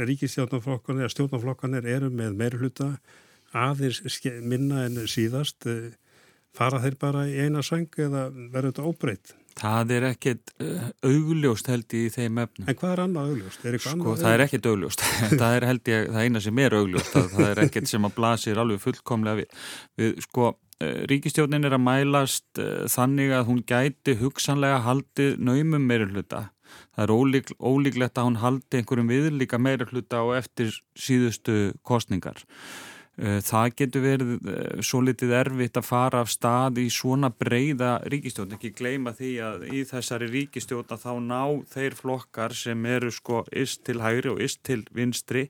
ríkistjórnaflokkanir 0.09 1.05
eða 1.05 1.15
stjórnaflokkanir 1.15 1.89
eru 1.97 2.11
með 2.13 2.37
meirhluta 2.41 2.91
aðeins 3.55 4.19
minna 4.43 4.85
en 4.87 5.05
síðast 5.07 5.65
fara 6.57 6.81
þeir 6.83 6.97
bara 6.99 7.27
í 7.29 7.37
eina 7.45 7.63
sang 7.63 7.87
eða 7.95 8.27
verður 8.51 8.73
þetta 8.73 8.89
óbreytt? 8.89 9.35
Það 9.57 9.93
er 9.95 10.05
ekkert 10.11 10.53
augljóst 11.07 11.71
held 11.71 11.97
í 11.97 12.03
þeim 12.13 12.43
efnum. 12.43 12.67
En 12.69 12.77
hvað 12.77 12.93
er 12.93 13.01
annað 13.07 13.31
augljóst? 13.31 13.65
Er 13.65 13.79
sko, 13.81 13.95
annað 13.95 14.21
það 14.21 14.35
er 14.35 14.45
ekkert 14.45 14.69
augljóst. 14.71 15.03
það 15.41 15.57
er 15.57 15.67
held 15.71 15.91
ég 15.93 16.07
það 16.13 16.27
eina 16.27 16.43
sem 16.45 16.63
er 16.63 16.77
augljóst. 16.77 17.17
það 17.33 17.49
er 17.49 17.63
ekkert 17.65 17.91
sem 17.91 18.07
að 18.07 18.15
blasir 18.19 18.61
alveg 18.61 18.83
fullkomlega 18.85 19.41
við. 19.41 19.59
við 19.97 20.23
sko, 20.27 20.53
Eh, 20.77 21.07
ríkistjónin 21.09 21.65
er 21.65 21.73
að 21.73 21.81
mælast 21.81 22.59
uh, 22.61 22.83
þannig 22.85 23.31
að 23.33 23.47
hún 23.47 23.63
gæti 23.65 24.13
hugsanlega 24.19 24.83
haldi 24.85 25.31
naumum 25.41 25.87
meira 25.89 26.05
hluta. 26.05 26.51
Það 26.93 27.03
er 27.03 27.13
ólík, 27.15 27.49
ólíklegt 27.57 28.19
að 28.19 28.27
hún 28.27 28.37
haldi 28.43 28.77
einhverjum 28.77 29.09
viðlíka 29.09 29.57
meira 29.57 29.87
hluta 29.89 30.21
og 30.27 30.35
eftir 30.37 30.75
síðustu 30.93 31.71
kostningar. 31.81 32.43
Uh, 33.17 33.39
það 33.41 33.71
getur 33.79 34.03
verið 34.03 34.31
uh, 34.37 34.57
svo 34.85 34.99
litið 35.01 35.31
erfitt 35.39 35.79
að 35.79 35.87
fara 35.87 36.19
af 36.21 36.29
stað 36.29 36.83
í 36.83 36.87
svona 36.93 37.31
breyða 37.33 37.95
ríkistjón. 38.13 38.53
Ekki 38.53 38.75
gleyma 38.77 39.15
því 39.17 39.31
að 39.41 39.65
í 39.73 39.81
þessari 39.89 40.29
ríkistjón 40.29 40.93
að 40.93 41.01
þá 41.01 41.13
ná 41.25 41.41
þeir 41.73 41.97
flokkar 41.97 42.53
sem 42.53 42.85
eru 42.85 43.09
sko 43.15 43.41
ist 43.49 43.81
til 43.89 44.03
hægri 44.05 44.35
og 44.35 44.43
ist 44.45 44.61
til 44.67 44.83
vinstri 44.93 45.47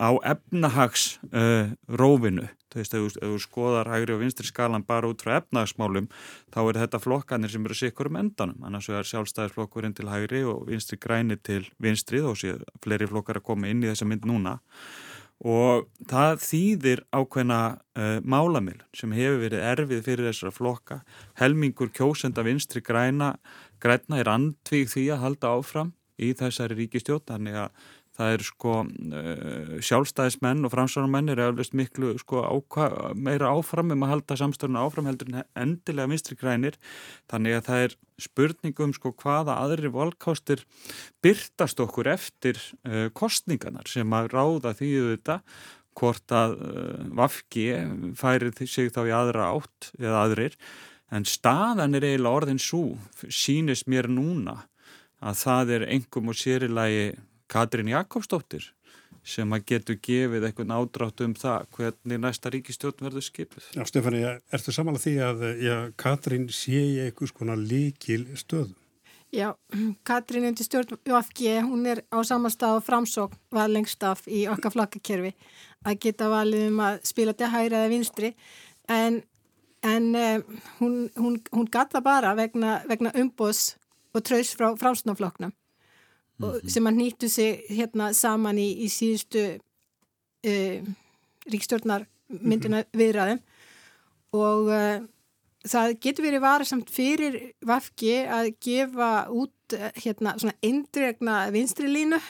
á 0.00 0.16
efnahags 0.32 1.18
rófinu. 1.92 2.48
Þú 2.72 2.80
veist, 2.80 2.96
ef 2.96 3.14
þú 3.20 3.36
skoðar 3.38 3.92
hægri 3.92 4.16
og 4.16 4.24
vinstri 4.24 4.48
skalan 4.48 4.82
bara 4.88 5.12
út 5.12 5.20
frá 5.22 5.36
efnagsmálum 5.38 6.08
þá 6.50 6.60
er 6.64 6.80
þetta 6.86 7.04
flokkanir 7.04 7.52
sem 7.52 7.68
eru 7.68 7.76
sikkur 7.78 8.08
um 8.10 8.18
endanum. 8.24 8.64
Annars 8.66 8.88
er 8.88 9.06
sjálfstæðisflokkurinn 9.12 9.94
til 9.94 10.08
hægri 10.10 10.40
og 10.48 10.64
vinstri 10.72 10.98
græni 10.98 11.36
til 11.36 11.68
vinstri 11.78 12.24
þó 12.24 12.32
sé 12.32 12.56
fleiri 12.82 13.12
flokkar 13.12 13.38
að 13.38 13.50
koma 13.52 13.68
inn 13.68 13.84
í 13.84 13.92
þessa 13.92 14.08
mynd 14.08 14.26
núna 14.26 14.58
og 15.42 15.88
það 16.08 16.38
þýðir 16.44 17.02
ákveðna 17.12 17.60
uh, 17.74 18.18
málamil 18.22 18.78
sem 18.96 19.12
hefur 19.16 19.42
verið 19.42 19.66
erfið 19.72 20.04
fyrir 20.06 20.30
þessara 20.30 20.54
flokka. 20.54 21.00
Helmingur 21.40 21.90
kjósenda 21.92 22.44
vinstri 22.46 22.84
græna 22.84 23.34
græna 23.82 24.20
er 24.22 24.30
andvík 24.32 24.88
því 24.92 25.08
að 25.12 25.22
halda 25.24 25.52
áfram 25.58 25.92
í 26.20 26.32
þessari 26.38 26.78
ríkistjótt 26.78 27.28
þannig 27.28 27.58
að 27.66 27.90
það 28.14 28.32
er 28.34 28.44
sko 28.46 28.74
uh, 28.84 29.74
sjálfstæðismenn 29.82 30.66
og 30.66 30.72
framsvonarmenn 30.74 31.32
er 31.32 31.42
eflust 31.48 31.74
miklu 31.76 32.14
sko 32.20 32.44
meira 33.18 33.50
áfram 33.50 33.92
um 33.94 34.06
að 34.06 34.12
halda 34.14 34.38
samstörna 34.38 34.84
áfram 34.86 35.08
heldur 35.10 35.32
en 35.32 35.44
endilega 35.58 36.10
minstri 36.10 36.38
grænir. 36.38 36.78
Þannig 37.30 37.58
að 37.58 37.64
það 37.68 37.84
er 37.86 37.96
spurningum 38.24 38.94
sko 38.94 39.14
hvaða 39.18 39.58
aðri 39.64 39.90
volkástir 39.94 40.62
byrtast 41.24 41.80
okkur 41.82 42.12
eftir 42.14 42.60
uh, 42.86 43.08
kostningarnar 43.14 43.90
sem 43.90 44.14
að 44.14 44.30
ráða 44.34 44.76
því 44.78 44.92
þetta 45.14 45.40
hvort 45.98 46.34
að 46.34 46.58
uh, 46.58 47.04
Vafki 47.18 47.68
færi 48.18 48.52
sig 48.66 48.94
þá 48.94 49.04
í 49.08 49.14
aðra 49.14 49.50
átt 49.54 49.90
eða 49.98 50.22
aðrir. 50.28 50.58
En 51.14 51.26
staðan 51.28 51.94
er 51.94 52.06
eiginlega 52.06 52.40
orðin 52.40 52.62
svo 52.62 52.96
sínist 53.28 53.86
mér 53.90 54.08
núna 54.10 54.64
að 55.24 55.38
það 55.40 55.72
er 55.76 55.86
engum 55.94 56.32
og 56.32 56.38
sérilagi 56.38 57.12
Katrín 57.54 57.92
Jakobsdóttir 57.92 58.72
sem 59.24 59.52
að 59.56 59.66
getur 59.70 59.98
gefið 60.04 60.46
eitthvað 60.48 60.72
ádrátt 60.74 61.22
um 61.24 61.34
það 61.38 61.68
hvernig 61.76 62.20
næsta 62.20 62.50
ríkistjórn 62.52 63.06
verður 63.06 63.24
skipið. 63.24 63.68
Já, 63.72 63.84
Stefani, 63.88 64.22
ertu 64.52 64.74
samanlega 64.74 65.04
því 65.04 65.14
að 65.28 65.44
já, 65.62 65.76
Katrín 66.00 66.48
sé 66.52 66.80
í 66.82 66.98
eitthvað 67.06 67.32
svona 67.32 67.56
líkil 67.56 68.26
stöð? 68.36 68.74
Já, 69.34 69.48
Katrín 70.06 70.48
undir 70.50 70.66
stjórn 70.66 70.98
UFG, 70.98 71.46
hún 71.64 71.88
er 71.90 72.04
á 72.10 72.18
samanstað 72.26 72.80
og 72.80 72.84
framsókn 72.86 73.40
var 73.54 73.72
lengst 73.72 74.02
af 74.06 74.26
í 74.28 74.44
okkar 74.50 74.74
flakkakerfi 74.74 75.32
að 75.86 75.98
geta 76.04 76.30
valið 76.30 76.68
um 76.68 76.84
að 76.84 77.00
spila 77.08 77.34
til 77.38 77.50
hæra 77.54 77.80
eða 77.80 77.90
vinstri 77.94 78.34
en, 78.90 79.22
en 79.82 80.06
um, 80.14 80.62
hún, 80.78 80.94
hún, 81.18 81.42
hún 81.54 81.70
gata 81.70 82.04
bara 82.04 82.36
vegna, 82.38 82.80
vegna 82.90 83.14
umbóðs 83.14 83.74
og 84.14 84.22
tröðs 84.22 84.54
frá 84.54 84.70
framsóknarflokknum 84.78 85.54
mm 86.38 86.50
-hmm. 86.50 86.68
sem 86.68 86.86
að 86.86 86.94
nýttu 86.94 87.28
sig 87.28 87.64
hérna 87.70 88.12
saman 88.12 88.58
í, 88.58 88.68
í 88.84 88.88
síðustu 88.88 89.58
uh, 90.46 90.78
ríkstjórnar 91.52 92.06
myndina 92.28 92.76
mm 92.76 92.82
-hmm. 92.82 92.98
viðræðum 92.98 93.40
og 94.32 94.62
uh, 94.66 95.06
það 95.64 95.98
getur 96.00 96.24
verið 96.24 96.40
varasamt 96.40 96.90
fyrir 96.90 97.52
Vafki 97.66 98.24
að 98.26 98.54
gefa 98.60 99.28
út 99.30 99.72
uh, 99.72 99.90
hérna 99.94 100.38
svona 100.38 100.54
eindregna 100.62 101.50
vinstri 101.50 101.88
línu 101.88 102.20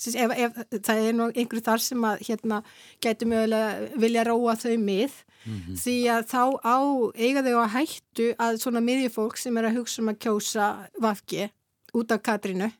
ef, 0.00 0.30
ef 0.36 0.82
það 0.82 1.02
er 1.06 1.12
nú 1.16 1.28
einhverju 1.34 1.64
þar 1.64 1.82
sem 1.84 2.04
að 2.04 2.22
hérna 2.28 2.62
getur 3.02 3.28
mögulega 3.28 4.00
vilja 4.00 4.24
róa 4.24 4.56
þau 4.56 4.76
með 4.78 5.12
mm 5.44 5.60
-hmm. 5.60 5.76
því 5.82 5.96
að 6.14 6.22
þá 6.32 6.44
á 6.64 6.78
eiga 7.14 7.42
þau 7.42 7.56
að 7.60 7.72
hættu 7.76 8.34
að 8.38 8.60
svona 8.62 8.80
miðjufólk 8.80 9.36
sem 9.36 9.56
er 9.56 9.64
að 9.64 9.76
hugsa 9.76 10.02
um 10.02 10.08
að 10.08 10.20
kjósa 10.24 10.66
Vafki 11.00 11.50
út 11.94 12.12
af 12.12 12.22
Katrínu 12.22 12.70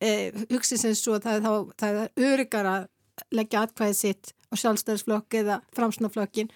eh, 0.00 0.32
hugsið 0.50 0.82
sem 0.82 0.96
svo 0.98 1.16
að 1.16 1.28
það, 1.28 1.46
það, 1.46 1.70
það 1.80 2.00
er 2.02 2.32
öryggar 2.32 2.70
að 2.72 2.88
leggja 3.32 3.62
atkvæðið 3.64 3.98
sitt 4.00 4.32
á 4.52 4.54
sjálfstæðisflokk 4.60 5.38
eða 5.40 5.60
framsnaflokkin 5.76 6.50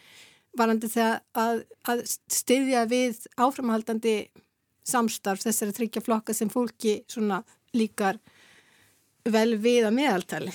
varandi 0.59 0.91
þegar 0.91 1.21
að, 1.39 1.63
að 1.89 2.03
styðja 2.31 2.85
við 2.91 3.25
áframhaldandi 3.41 4.17
samstarf 4.87 5.45
þessari 5.45 5.77
þryggja 5.77 6.03
flokka 6.05 6.35
sem 6.35 6.51
fólki 6.51 7.01
líkar 7.77 8.19
vel 9.31 9.55
við 9.61 9.87
að 9.87 9.97
meðaltali. 9.99 10.55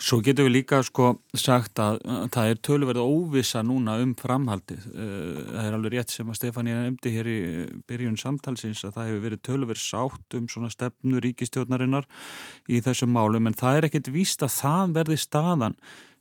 Svo 0.00 0.16
getur 0.24 0.46
við 0.46 0.54
líka 0.54 0.78
sko 0.80 1.10
sagt 1.36 1.80
að, 1.82 1.98
að 2.08 2.28
það 2.32 2.50
er 2.50 2.60
tölverð 2.64 3.00
óvisa 3.04 3.60
núna 3.60 3.98
um 4.00 4.14
framhaldið. 4.16 4.86
Eh, 4.94 5.40
það 5.50 5.66
er 5.66 5.76
alveg 5.76 5.92
rétt 5.92 6.14
sem 6.14 6.30
að 6.32 6.38
Stefania 6.38 6.78
nefndi 6.86 7.12
hér 7.12 7.28
í 7.28 7.40
byrjun 7.90 8.16
samtalsins 8.20 8.80
að 8.88 8.94
það 8.96 9.10
hefur 9.10 9.24
verið 9.26 9.42
tölverð 9.50 9.82
sátt 9.82 10.38
um 10.38 10.46
svona 10.48 10.72
stefnu 10.72 11.20
ríkistjórnarinnar 11.26 12.08
í 12.72 12.80
þessum 12.86 13.12
málum 13.12 13.50
en 13.50 13.58
það 13.60 13.76
er 13.76 13.88
ekkit 13.90 14.08
víst 14.14 14.46
að 14.46 14.54
það 14.56 14.96
verði 14.96 15.20
staðan 15.20 15.76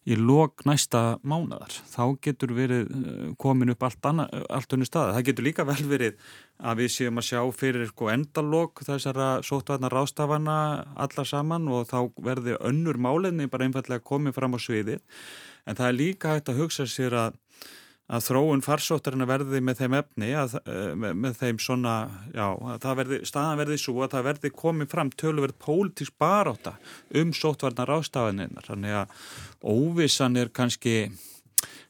í 0.08 0.16
lok 0.16 0.64
næsta 0.68 1.20
mánadar. 1.28 1.74
Þá 1.92 2.04
getur 2.24 2.54
verið 2.56 2.88
eh, 2.88 3.26
komin 3.42 3.74
upp 3.74 3.84
allt, 3.84 4.06
allt 4.08 4.76
önnu 4.76 4.88
staði. 4.88 5.16
Það 5.18 5.28
getur 5.30 5.48
líka 5.48 5.66
vel 5.68 5.82
verið 5.90 6.30
að 6.60 6.82
við 6.84 6.94
séum 6.96 7.20
að 7.20 7.28
sjá 7.30 7.42
fyrir 7.56 7.90
sko 7.92 8.10
endalok 8.14 8.84
þessara 8.88 9.30
sóttvarnar 9.46 9.94
rástafana 9.96 10.58
alla 10.96 11.26
saman 11.28 11.68
og 11.72 11.90
þá 11.92 12.00
verði 12.24 12.58
önnur 12.60 13.00
málinni 13.02 13.50
bara 13.52 13.68
einfallega 13.68 14.06
komið 14.06 14.40
fram 14.40 14.56
á 14.56 14.60
sviði. 14.64 15.00
En 15.68 15.78
það 15.80 15.92
er 15.92 16.00
líka 16.00 16.36
hægt 16.36 16.52
að 16.52 16.64
hugsa 16.64 16.88
sér 16.90 17.18
að 17.28 17.40
að 18.10 18.26
þróun 18.26 18.64
farsóttarinn 18.66 19.28
verði 19.30 19.62
með 19.62 19.84
þeim 19.84 19.96
efni 20.00 20.30
að, 20.38 20.56
eh, 20.64 20.94
með, 20.98 21.18
með 21.24 21.40
þeim 21.44 21.62
svona, 21.62 21.96
já, 22.34 22.48
verði, 22.98 23.22
staðan 23.30 23.62
verði 23.62 23.78
svo 23.82 23.98
að 24.02 24.16
það 24.16 24.28
verði 24.30 24.54
komið 24.64 24.92
fram 24.94 25.12
tölverð 25.14 25.58
pólitíks 25.62 26.14
baráta 26.18 26.78
um 27.22 27.34
sótvarnar 27.38 27.94
ástafaninnar 28.00 28.70
þannig 28.70 28.98
að 29.04 29.18
óvissan 29.62 30.40
er 30.42 30.50
kannski 30.50 31.12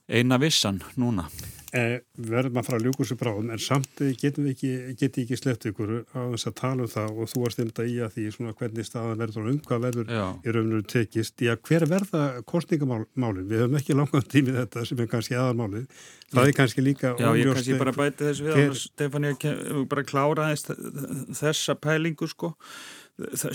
eina 0.09 0.39
vissan 0.41 0.81
núna 0.97 1.29
Eh, 1.69 1.99
verðum 2.17 2.57
að 2.57 2.65
fara 2.65 2.77
að 2.79 2.85
ljúka 2.87 3.03
þessu 3.03 3.15
bráðum 3.19 3.49
en 3.53 3.59
samt 3.61 3.99
getum 4.17 4.47
við 4.47 4.53
ekki, 4.55 4.69
geti 4.97 5.23
ekki 5.25 5.37
sleppt 5.37 5.67
ykkur 5.69 5.91
á 6.17 6.21
þess 6.31 6.49
að 6.49 6.55
tala 6.57 6.85
um 6.85 6.89
það 6.89 7.19
og 7.21 7.29
þú 7.29 7.41
varst 7.43 7.59
einmitt 7.61 7.81
að 7.83 7.91
í 7.91 7.97
að 8.01 8.15
því 8.15 8.23
svona 8.33 8.53
hvernig 8.57 8.87
staðan 8.87 9.19
verður 9.21 9.49
um 9.51 9.59
hvað 9.67 9.83
verður 9.85 10.13
Já. 10.15 10.23
í 10.41 10.55
rauninu 10.55 10.81
tekist. 10.89 11.43
Já, 11.45 11.53
hver 11.69 11.85
verða 11.91 12.23
kostningamálinn? 12.49 13.45
Við 13.51 13.61
höfum 13.61 13.77
ekki 13.77 13.97
langan 13.99 14.25
tími 14.33 14.55
þetta 14.55 14.87
sem 14.89 15.03
er 15.03 15.11
kannski 15.11 15.37
aðalmálið. 15.37 15.85
Það 16.33 16.49
er 16.49 16.57
kannski 16.57 16.85
líka 16.87 17.13
Já, 17.21 17.29
ég 17.37 17.51
kannski 17.53 17.77
bara 17.83 17.93
bæti 17.99 18.25
þessu 18.31 18.47
við 18.47 18.57
hver... 18.57 18.81
Stefán, 18.81 19.29
ég 19.29 19.85
bara 19.93 20.07
klára 20.09 20.49
þessa 21.37 21.77
pælingu 21.77 22.31
sko 22.33 22.55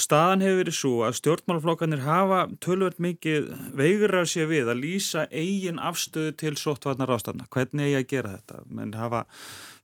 staðan 0.01 0.43
hefur 0.45 0.61
verið 0.61 0.77
svo 0.77 0.93
að 1.07 1.17
stjórnmálaflokkanir 1.21 2.03
hafa 2.05 2.41
tölvöld 2.65 2.99
mikið 3.03 3.49
veigur 3.77 4.17
að 4.21 4.29
sé 4.35 4.47
við 4.51 4.71
að 4.73 4.83
lýsa 4.83 5.25
eigin 5.33 5.81
afstöðu 5.81 6.35
til 6.41 6.55
sóttvarnar 6.61 7.13
ástæðna. 7.15 7.49
Hvernig 7.53 7.87
er 7.87 7.93
ég 7.93 8.05
að 8.05 8.11
gera 8.13 8.35
þetta? 8.37 8.63
Menn 8.69 8.95
hafa 8.99 9.25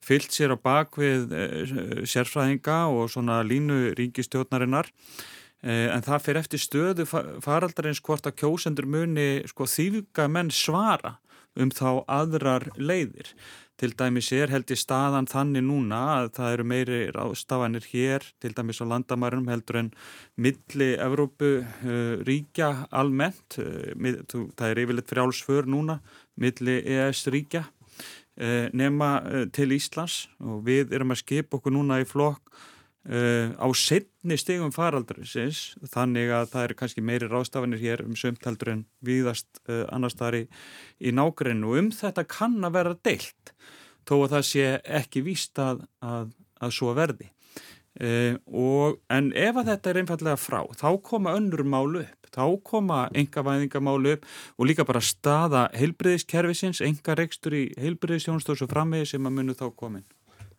fyllt 0.05 0.37
sér 0.37 0.55
á 0.55 0.59
bakvið 0.61 1.35
eh, 1.37 1.75
sérfræðinga 2.09 2.79
og 2.93 3.11
svona 3.13 3.41
línu 3.47 3.95
ríkistjórnarinnar 3.99 4.91
eh, 4.91 5.89
en 5.89 6.05
það 6.07 6.27
fyrir 6.27 6.43
eftir 6.43 6.65
stöðu 6.65 7.09
faraldarins 7.09 8.03
hvort 8.05 8.29
að 8.29 8.39
kjósendur 8.43 8.89
muni 8.89 9.31
sko, 9.49 9.69
þývika 9.69 10.29
menn 10.29 10.53
svara 10.53 11.17
um 11.59 11.73
þá 11.75 12.05
aðrar 12.07 12.69
leiðir. 12.79 13.33
Til 13.81 13.95
dæmis 13.97 14.27
er 14.37 14.51
held 14.53 14.69
í 14.69 14.77
staðan 14.77 15.25
þannig 15.31 15.63
núna 15.65 15.99
að 16.19 16.27
það 16.37 16.55
eru 16.55 16.65
meiri 16.69 16.99
ráðstafanir 17.17 17.87
hér, 17.89 18.27
til 18.37 18.53
dæmis 18.53 18.83
á 18.85 18.91
landamærum 18.91 19.47
heldur 19.49 19.79
en 19.81 19.89
milli 20.37 20.91
Evrópu 21.01 21.53
uh, 21.63 22.21
ríkja 22.29 22.69
almennt, 22.93 23.57
uh, 23.57 23.95
það 24.29 24.67
er 24.67 24.83
yfirleitt 24.83 25.15
frjálsför 25.15 25.71
núna, 25.73 25.97
milli 26.37 26.77
ES 26.93 27.25
ríkja. 27.33 27.65
Uh, 28.37 28.69
nema 28.77 29.15
til 29.57 29.73
Íslands. 29.73 30.27
Og 30.45 30.61
við 30.69 30.93
erum 30.97 31.17
að 31.17 31.23
skipa 31.23 31.57
okkur 31.57 31.73
núna 31.79 32.03
í 32.05 32.09
flokk 32.09 32.53
Uh, 33.01 33.57
á 33.57 33.65
setni 33.73 34.37
stegum 34.37 34.75
faraldurisins 34.77 35.71
þannig 35.89 36.35
að 36.37 36.51
það 36.51 36.65
eru 36.67 36.75
kannski 36.77 37.01
meiri 37.01 37.31
rástafanir 37.31 37.81
hér 37.81 38.03
um 38.05 38.13
sömtaldur 38.13 38.75
en 38.75 38.83
viðast 39.01 39.49
uh, 39.73 39.87
annars 39.89 40.19
þar 40.19 40.37
í, 40.37 40.43
í 41.01 41.15
nákrennu 41.17 41.71
og 41.71 41.79
um 41.81 41.89
þetta 41.97 42.27
kann 42.29 42.59
að 42.61 42.77
vera 42.77 42.93
deilt 43.01 43.55
þó 44.05 44.15
að 44.19 44.35
það 44.35 44.47
sé 44.51 44.67
ekki 45.01 45.25
víst 45.25 45.63
að, 45.65 45.81
að, 46.05 46.37
að 46.61 46.77
svo 46.77 46.93
verði. 47.01 47.31
Uh, 47.97 48.37
og 48.53 49.01
en 49.09 49.33
ef 49.33 49.57
að 49.57 49.73
þetta 49.73 49.95
er 49.95 50.03
einfallega 50.05 50.37
frá 50.45 50.61
þá 50.77 50.89
koma 51.01 51.39
önnur 51.41 51.65
málu 51.65 52.05
upp. 52.05 52.31
Þá 52.31 52.45
koma 52.69 53.03
enga 53.17 53.49
væðingamálu 53.49 54.19
upp 54.19 54.29
og 54.61 54.69
líka 54.69 54.85
bara 54.85 55.01
staða 55.01 55.71
heilbriðiskerfisins 55.73 56.85
enga 56.85 57.17
rekstur 57.17 57.57
í 57.57 57.65
heilbriðisjónustóðs 57.81 58.69
og 58.69 58.77
framvegi 58.77 59.15
sem 59.17 59.25
að 59.25 59.41
munu 59.41 59.57
þá 59.57 59.71
komin 59.73 60.05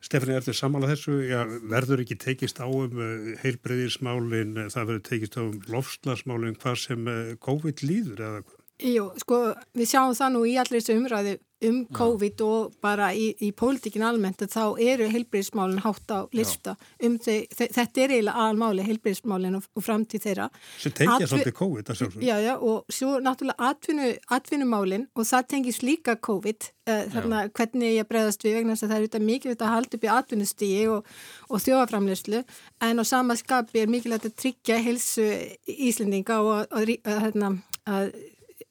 Stefni, 0.02 0.34
er 0.34 0.42
þetta 0.42 0.58
samála 0.58 0.90
þessu? 0.90 1.20
Já, 1.30 1.44
verður 1.70 2.02
ekki 2.02 2.18
tekist 2.22 2.58
á 2.58 2.66
um 2.66 2.98
uh, 2.98 3.36
heilbreyðismálin, 3.44 4.56
það 4.74 4.88
verður 4.90 5.04
tekist 5.10 5.38
á 5.38 5.42
um 5.44 5.60
lofslagsmálin, 5.70 6.58
hvað 6.62 6.80
sem 6.88 7.12
uh, 7.12 7.36
COVID 7.46 7.86
líður 7.86 8.26
eða 8.26 8.42
hvað? 8.42 8.61
Jú, 8.82 9.08
sko, 9.22 9.40
við 9.78 9.90
sjáum 9.94 10.18
það 10.18 10.36
nú 10.36 10.44
í 10.50 10.58
allir 10.58 10.82
þessu 10.82 10.98
umræðu 10.98 11.38
um 11.62 11.86
COVID 11.94 12.42
og 12.46 12.74
bara 12.82 13.12
í, 13.14 13.28
í 13.44 13.52
pólitíkin 13.54 14.04
almennt 14.06 14.42
að 14.42 14.54
þá 14.56 14.64
eru 14.82 15.10
heilbyrðismálinn 15.12 15.84
hátt 15.84 16.10
á 16.14 16.20
lista 16.34 16.74
um 17.06 17.18
þau, 17.22 17.36
þetta 17.60 18.02
er 18.02 18.14
eiginlega 18.16 18.46
aðalmáli 18.46 18.86
heilbyrðismálinn 18.88 19.60
og, 19.60 19.68
og 19.78 19.86
framtíð 19.86 20.26
þeirra. 20.26 20.48
Sem 20.82 20.96
tengja 20.98 21.30
svolítið 21.30 21.56
COVID 21.60 21.94
já, 22.26 22.34
já, 22.42 22.54
og 22.58 22.90
svo 22.90 23.20
náttúrulega 23.22 23.70
atvinnu, 23.70 24.10
atvinnumálinn 24.38 25.08
og 25.14 25.30
það 25.30 25.48
tengis 25.54 25.82
líka 25.86 26.18
COVID 26.18 26.70
uh, 26.90 27.06
þarna 27.14 27.46
já. 27.46 27.54
hvernig 27.60 27.96
ég 28.00 28.10
bregðast 28.10 28.46
við 28.48 28.58
vegna 28.58 28.74
þess 28.76 28.88
að 28.88 28.94
það 28.94 28.98
er 28.98 29.06
auðvitað 29.06 29.30
mikilvægt 29.30 29.66
að 29.68 29.74
halda 29.76 29.98
upp 30.00 30.10
í 30.10 30.14
atvinnustígi 30.18 30.84
og, 30.96 31.16
og 31.50 31.66
þjóðaframleyslu 31.68 32.44
en 32.90 33.02
á 33.02 33.04
sama 33.06 33.38
skapi 33.38 33.86
er 33.86 33.94
mikilvægt 33.94 34.32
að 34.32 34.38
tryggja 34.42 34.82
helsu 34.82 35.30
íslendinga 35.70 36.42
og, 36.42 36.72
og 36.74 36.96
hérna, 37.06 37.58
að 37.86 38.16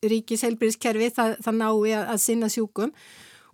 ríkis 0.02 0.44
heilbyrðiskerfi 0.46 1.10
það, 1.16 1.34
það 1.44 1.58
nái 1.60 1.92
að, 1.96 2.06
að 2.14 2.22
sinna 2.22 2.48
sjúkum. 2.52 2.94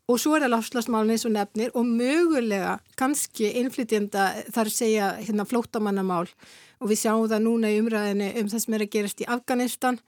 Og 0.07 0.21
svo 0.23 0.37
er 0.37 0.45
það 0.45 0.53
lafslagsmálun 0.53 1.11
eins 1.17 1.27
og 1.27 1.33
nefnir 1.35 1.73
og 1.75 1.89
mögulega 1.89 2.77
kannski 2.99 3.49
innflytjenda 3.59 4.29
þar 4.55 4.71
segja 4.71 5.09
hérna 5.19 5.47
flótamannamál 5.49 6.29
og 6.79 6.91
við 6.93 7.01
sjáum 7.01 7.27
það 7.27 7.43
núna 7.43 7.73
í 7.73 7.81
umræðinu 7.83 8.29
um 8.39 8.51
það 8.53 8.63
sem 8.63 8.77
er 8.77 8.85
að 8.85 8.93
gerast 8.93 9.23
í 9.25 9.29
Afganistan 9.35 9.99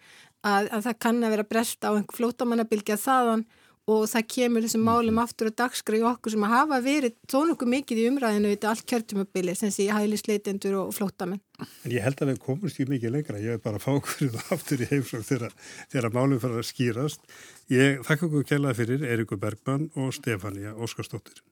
að, 0.46 0.68
að 0.70 0.85
það 0.87 1.01
kann 1.03 1.22
að 1.24 1.35
vera 1.35 1.48
brest 1.51 1.83
á 1.83 1.90
einhver 1.90 2.20
flótamannabilgja 2.20 2.98
þaðan 3.03 3.42
og 3.88 4.05
það 4.11 4.27
kemur 4.35 4.64
þessum 4.66 4.85
málum 4.85 5.20
aftur 5.22 5.48
á 5.48 5.59
dagskra 5.62 5.98
í 5.98 6.05
okkur 6.07 6.35
sem 6.35 6.44
að 6.44 6.55
hafa 6.55 6.79
verið 6.85 7.16
þó 7.31 7.38
nokkuð 7.48 7.70
mikið 7.74 8.01
í 8.03 8.07
umræðinu 8.11 8.53
við 8.53 8.66
allt 8.68 8.87
kjörtumabili 8.92 9.55
sem 9.59 9.72
sé 9.74 9.88
hælisleitendur 9.92 10.79
og 10.83 10.94
flótamenn. 10.96 11.42
En 11.59 11.94
ég 11.94 12.05
held 12.05 12.20
að 12.22 12.35
við 12.35 12.42
komumst 12.44 12.81
í 12.83 12.88
mikið 12.88 13.14
lengra, 13.16 13.42
ég 13.42 13.57
er 13.57 13.62
bara 13.64 13.81
að 13.81 13.87
fá 13.87 13.92
okkur 13.96 14.40
aftur 14.57 14.85
í 14.85 14.90
heimsók 14.92 15.27
þegar, 15.27 16.11
málum 16.14 16.42
fyrir 16.42 16.61
að 16.61 16.68
skýrast. 16.70 17.24
Ég 17.72 18.03
þakka 18.07 18.29
okkur 18.29 18.51
kjallaði 18.53 18.83
fyrir 18.83 19.07
Eirikur 19.09 19.40
Bergman 19.40 19.88
og 19.96 20.12
Stefania 20.16 20.77
Óskarstóttir. 20.77 21.42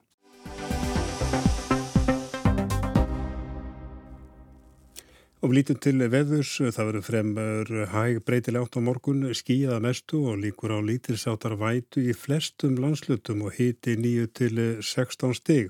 Og 5.47 5.53
lítum 5.55 5.77
til 5.79 6.01
veðurs, 6.11 6.57
það 6.59 6.87
verður 6.89 7.03
fremur 7.07 7.69
hæg 7.93 8.17
breytileg 8.27 8.65
átt 8.65 8.75
á 8.75 8.83
morgun, 8.83 9.21
skíða 9.31 9.77
mestu 9.79 10.25
og 10.27 10.41
líkur 10.41 10.73
á 10.75 10.83
lítilsáttar 10.83 11.55
vætu 11.55 12.03
í 12.03 12.11
flestum 12.11 12.75
landslutum 12.83 13.45
og 13.47 13.55
hiti 13.55 13.93
9 13.95 14.25
til 14.35 14.59
16 14.83 15.37
stig. 15.39 15.69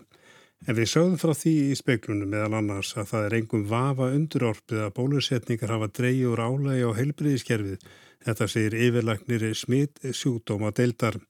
En 0.66 0.74
við 0.80 0.90
sögðum 0.96 1.22
frá 1.22 1.36
því 1.38 1.54
í 1.68 1.78
speiklunum 1.78 2.34
meðal 2.34 2.58
annars 2.58 2.96
að 2.98 3.12
það 3.12 3.28
er 3.28 3.38
engum 3.38 3.68
vafa 3.70 4.10
undurorpið 4.18 4.82
að 4.88 4.96
bólusetningar 4.98 5.76
hafa 5.76 5.92
dreyjur 6.00 6.42
álægi 6.42 6.90
á 6.90 6.92
heilbriðiskerfið. 6.98 7.88
Þetta 8.26 8.50
segir 8.50 8.80
yfirlagnir 8.88 9.46
smitt 9.54 10.02
sjúkdóma 10.10 10.74
deildarm. 10.74 11.22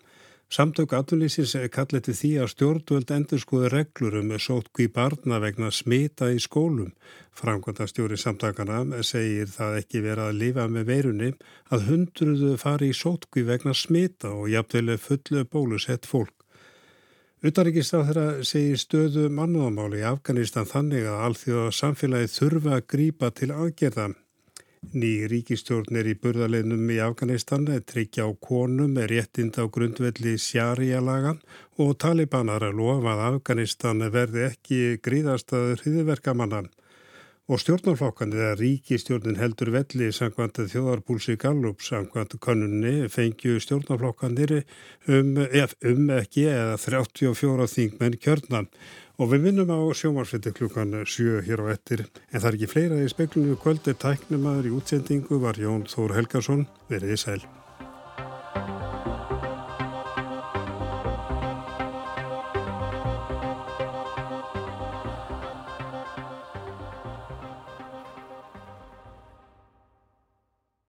Samtök 0.48 0.94
atvinnlýsins 0.96 1.58
kallir 1.76 2.00
til 2.06 2.14
því 2.16 2.30
að 2.40 2.52
stjórnvöld 2.54 3.10
endur 3.12 3.42
skoði 3.44 3.72
reglur 3.74 4.14
um 4.22 4.30
sótkví 4.40 4.86
barna 4.96 5.42
vegna 5.44 5.74
smita 5.76 6.30
í 6.32 6.38
skólum. 6.40 6.94
Framkvæmda 7.36 7.88
stjóri 7.92 8.16
samtakana 8.16 9.02
segir 9.04 9.52
það 9.52 9.82
ekki 9.82 10.04
vera 10.06 10.30
að 10.30 10.40
lifa 10.40 10.70
með 10.72 10.88
veirunni 10.88 11.34
að 11.68 11.90
hundruðu 11.90 12.54
fari 12.62 12.94
í 12.94 12.96
sótkví 12.96 13.44
vegna 13.50 13.74
smita 13.76 14.32
og 14.32 14.48
jafnvel 14.54 14.96
fullu 14.96 15.44
bólusett 15.52 16.08
fólk. 16.08 16.32
Utanrikist 17.44 17.94
á 17.94 18.08
þeirra 18.08 18.28
segir 18.48 18.80
stöðu 18.80 19.28
mannúðamáli 19.28 20.00
í 20.00 20.08
Afganistan 20.08 20.66
þannig 20.66 21.10
að 21.12 21.26
alþjóða 21.28 21.76
samfélagi 21.76 22.32
þurfa 22.34 22.80
að 22.80 22.88
grípa 22.96 23.34
til 23.36 23.52
aðgerða. 23.52 24.08
Ný 24.96 25.28
ríkistjórn 25.28 25.98
er 26.00 26.08
í 26.08 26.14
burðalegnum 26.16 26.88
í 26.94 27.00
Afganistan, 27.04 27.66
tryggja 27.84 28.24
á 28.24 28.32
konum 28.40 28.94
með 28.96 29.10
réttind 29.12 29.58
á 29.60 29.68
grundvelli 29.68 30.38
sjárialagan 30.40 31.42
og 31.76 31.98
talibanar 32.00 32.64
að 32.64 32.78
lofa 32.80 33.18
að 33.18 33.24
Afganistan 33.28 34.06
verði 34.14 34.46
ekki 34.48 34.78
gríðastaður 35.04 35.84
hriðverkamannan. 35.84 36.70
Og 37.48 37.60
stjórnarflokkan 37.64 38.32
eða 38.36 38.56
ríkistjórnin 38.60 39.40
heldur 39.40 39.74
velli 39.76 40.08
samkvæmt 40.16 40.62
þjóðarpúlsi 40.72 41.36
Gallup 41.40 41.84
samkvæmt 41.84 42.38
konunni 42.44 43.10
fengju 43.12 43.60
stjórnarflokkanir 43.64 44.62
um, 45.08 45.36
um 45.40 46.10
ekki 46.16 46.48
eða 46.52 46.80
34 46.80 47.70
þingmenn 47.76 48.20
kjörnan 48.24 48.72
Og 49.18 49.32
við 49.32 49.48
minnum 49.48 49.72
á 49.74 49.82
sjómarsviti 49.98 50.52
klukkan 50.54 50.92
7 51.02 51.40
hér 51.48 51.64
á 51.66 51.74
ettir 51.74 52.04
en 52.06 52.38
það 52.38 52.50
er 52.52 52.58
ekki 52.58 52.68
fleira 52.70 53.00
í 53.02 53.10
speklinu 53.10 53.56
kvöldi 53.58 53.96
tæknumadur 53.98 54.70
í 54.70 54.74
útsendingu 54.78 55.40
var 55.42 55.58
Jón 55.58 55.88
Þór 55.90 56.14
Helgarsson 56.20 56.68
verið 56.92 57.16
í 57.16 57.22
sæl. 57.24 57.42